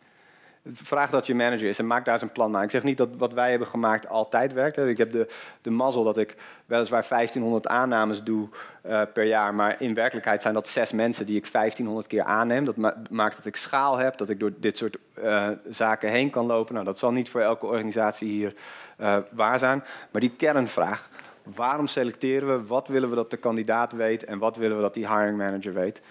Vraag 0.72 1.10
dat 1.10 1.28
je 1.28 1.36
manager 1.36 1.68
is 1.68 1.80
en 1.80 1.88
maak 1.88 2.06
daar 2.06 2.14
eens 2.14 2.24
een 2.24 2.32
plan 2.32 2.52
naar. 2.52 2.64
Ik 2.64 2.70
zeg 2.70 2.84
niet 2.84 2.98
dat 2.98 3.10
wat 3.18 3.34
wij 3.34 3.50
hebben 3.50 3.68
gemaakt 3.68 4.08
altijd 4.08 4.54
werkt. 4.54 4.78
Ik 4.78 4.98
heb 4.98 5.12
de, 5.12 5.28
de 5.62 5.70
mazzel 5.70 6.04
dat 6.04 6.18
ik 6.18 6.36
weliswaar 6.66 7.06
1500 7.10 7.68
aannames 7.68 8.24
doe 8.24 8.50
uh, 8.86 9.02
per 9.14 9.24
jaar. 9.24 9.54
Maar 9.54 9.76
in 9.82 9.94
werkelijkheid 9.94 10.42
zijn 10.42 10.54
dat 10.54 10.68
zes 10.68 10.92
mensen 10.92 11.26
die 11.26 11.36
ik 11.36 11.52
1500 11.52 12.08
keer 12.08 12.24
aanneem. 12.24 12.66
Dat 12.66 12.76
ma 12.76 13.02
maakt 13.10 13.36
dat 13.36 13.46
ik 13.46 13.56
schaal 13.56 13.98
heb, 13.98 14.18
dat 14.18 14.30
ik 14.30 14.40
door 14.40 14.54
dit 14.58 14.78
soort 14.78 14.98
uh, 15.24 15.50
zaken 15.70 16.10
heen 16.10 16.30
kan 16.30 16.46
lopen. 16.46 16.74
Nou, 16.74 16.86
dat 16.86 17.00
zal 17.00 17.12
niet 17.12 17.30
voor 17.30 17.42
elke 17.42 17.66
organisatie 17.66 18.30
hier 18.30 18.54
uh, 19.00 19.18
waar 19.32 19.60
zijn. 19.60 19.84
Maar 20.12 20.22
die 20.22 20.36
kernvraag, 20.38 21.10
waarom 21.56 21.88
selecteren 21.88 22.48
we, 22.48 22.68
wat 22.68 22.88
willen 22.88 23.10
we 23.10 23.16
dat 23.16 23.30
de 23.30 23.38
kandidaat 23.38 23.92
weet 23.92 24.24
en 24.24 24.40
wat 24.40 24.56
willen 24.56 24.76
we 24.76 24.82
dat 24.82 24.94
die 24.94 25.08
hiring 25.08 25.38
manager 25.38 25.74
weet, 25.74 26.02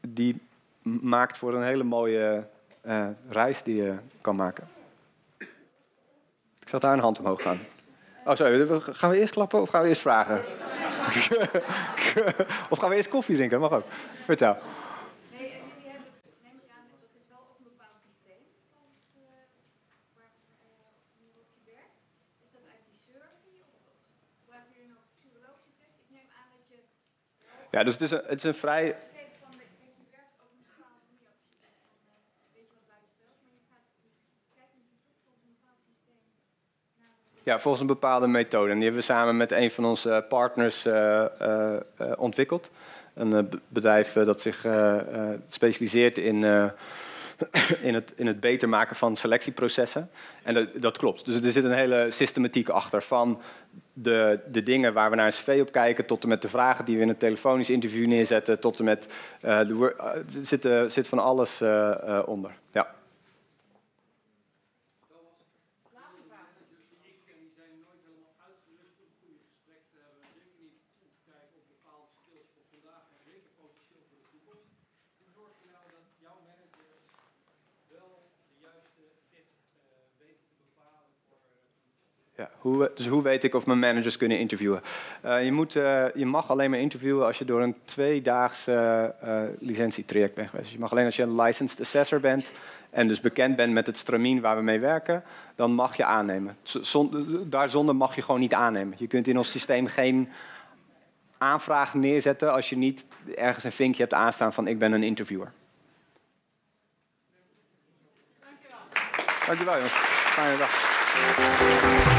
die 0.00 0.40
maakt 0.82 1.38
voor 1.38 1.54
een 1.54 1.64
hele 1.64 1.84
mooie 1.84 2.46
uh, 2.86 3.06
reis 3.28 3.62
die 3.62 3.76
je 3.76 3.94
kan 4.20 4.36
maken. 4.36 4.68
Ik 6.60 6.68
zat 6.70 6.80
daar 6.80 6.92
een 6.92 6.98
hand 6.98 7.18
omhoog 7.18 7.42
gaan. 7.42 7.58
Oh, 8.24 8.34
sorry. 8.34 8.80
Gaan 8.80 9.10
we 9.10 9.18
eerst 9.18 9.32
klappen 9.32 9.60
of 9.60 9.68
gaan 9.68 9.82
we 9.82 9.88
eerst 9.88 10.00
vragen? 10.00 10.44
of 12.70 12.78
gaan 12.78 12.88
we 12.88 12.96
eerst 12.96 13.08
koffie 13.08 13.36
drinken? 13.36 13.60
Mag 13.60 13.72
ook. 13.72 13.84
Vertel. 14.24 14.56
Ik 24.54 26.10
neem 26.10 26.28
aan 26.38 26.48
dat 26.56 26.68
je... 26.68 26.76
Ja, 27.70 27.84
dus 27.84 27.92
het 27.92 28.02
is 28.02 28.10
een, 28.10 28.22
het 28.26 28.38
is 28.38 28.44
een 28.44 28.54
vrij... 28.54 28.96
Ja, 37.44 37.58
volgens 37.58 37.80
een 37.80 37.88
bepaalde 37.88 38.26
methode. 38.26 38.70
En 38.70 38.74
die 38.74 38.84
hebben 38.84 39.00
we 39.00 39.06
samen 39.06 39.36
met 39.36 39.52
een 39.52 39.70
van 39.70 39.84
onze 39.84 40.24
partners 40.28 40.84
eh, 40.84 41.24
eh, 41.40 41.74
eh, 41.96 42.12
ontwikkeld. 42.16 42.70
Een 43.14 43.60
bedrijf 43.68 44.12
dat 44.12 44.40
zich 44.40 44.66
specialiseert 45.48 46.18
in 46.18 46.70
in, 47.88 47.94
het, 47.94 48.12
in 48.16 48.26
het 48.26 48.40
beter 48.40 48.68
maken 48.68 48.96
van 48.96 49.16
selectieprocessen. 49.16 50.10
En 50.42 50.54
dat, 50.54 50.68
dat, 50.74 50.98
klopt. 50.98 51.24
Dus 51.24 51.44
er 51.44 51.52
zit 51.52 51.64
een 51.64 51.72
hele 51.72 52.06
systematiek 52.10 52.68
achter 52.68 53.02
van 53.02 53.40
de, 53.92 54.40
de 54.52 54.62
dingen 54.62 54.92
waar 54.92 55.10
we 55.10 55.16
naar 55.16 55.26
een 55.26 55.32
cv 55.32 55.58
op 55.60 55.72
kijken, 55.72 56.06
tot 56.06 56.22
en 56.22 56.28
met 56.28 56.42
de 56.42 56.48
vragen 56.48 56.84
die 56.84 56.96
we 56.96 57.02
in 57.02 57.08
een 57.08 57.16
telefonisch 57.16 57.70
interview 57.70 58.06
neerzetten, 58.06 58.60
tot 58.60 58.78
en 58.78 58.84
met 58.84 59.06
de, 59.40 59.94
er 59.98 60.24
zit, 60.42 60.68
zit 60.86 61.08
van 61.08 61.18
alles 61.18 61.62
onder. 62.26 62.50
Ja. 62.72 62.94
Ja, 82.36 82.50
hoe, 82.58 82.90
dus 82.94 83.06
hoe 83.06 83.22
weet 83.22 83.44
ik 83.44 83.54
of 83.54 83.66
mijn 83.66 83.78
managers 83.78 84.16
kunnen 84.16 84.38
interviewen? 84.38 84.82
Uh, 85.24 85.44
je, 85.44 85.52
moet, 85.52 85.74
uh, 85.74 86.04
je 86.14 86.26
mag 86.26 86.50
alleen 86.50 86.70
maar 86.70 86.78
interviewen 86.78 87.26
als 87.26 87.38
je 87.38 87.44
door 87.44 87.62
een 87.62 87.76
tweedaagse 87.84 89.14
uh, 89.24 89.40
licentietraject 89.58 90.34
bent 90.34 90.48
geweest. 90.48 90.66
Dus 90.66 90.74
je 90.74 90.80
mag 90.80 90.92
alleen 90.92 91.04
als 91.04 91.16
je 91.16 91.22
een 91.22 91.40
licensed 91.40 91.80
assessor 91.80 92.20
bent 92.20 92.52
en 92.90 93.08
dus 93.08 93.20
bekend 93.20 93.56
bent 93.56 93.72
met 93.72 93.86
het 93.86 93.96
stramien 93.96 94.40
waar 94.40 94.56
we 94.56 94.62
mee 94.62 94.78
werken, 94.78 95.22
dan 95.54 95.72
mag 95.72 95.96
je 95.96 96.04
aannemen. 96.04 96.56
Zon, 96.62 97.26
daarzonder 97.46 97.96
mag 97.96 98.14
je 98.14 98.22
gewoon 98.22 98.40
niet 98.40 98.54
aannemen. 98.54 98.94
Je 98.98 99.06
kunt 99.06 99.28
in 99.28 99.36
ons 99.36 99.50
systeem 99.50 99.86
geen 99.86 100.28
aanvraag 101.38 101.94
neerzetten 101.94 102.52
als 102.52 102.68
je 102.68 102.76
niet 102.76 103.04
ergens 103.36 103.64
een 103.64 103.72
vinkje 103.72 104.02
hebt 104.02 104.14
aanstaan 104.14 104.52
van 104.52 104.66
ik 104.66 104.78
ben 104.78 104.92
een 104.92 105.02
interviewer. 105.02 105.52
Dankjewel. 108.40 108.78
Dankjewel 109.46 109.74
jongens. 109.74 109.92
Fijne 109.92 110.58
dag. 110.58 112.12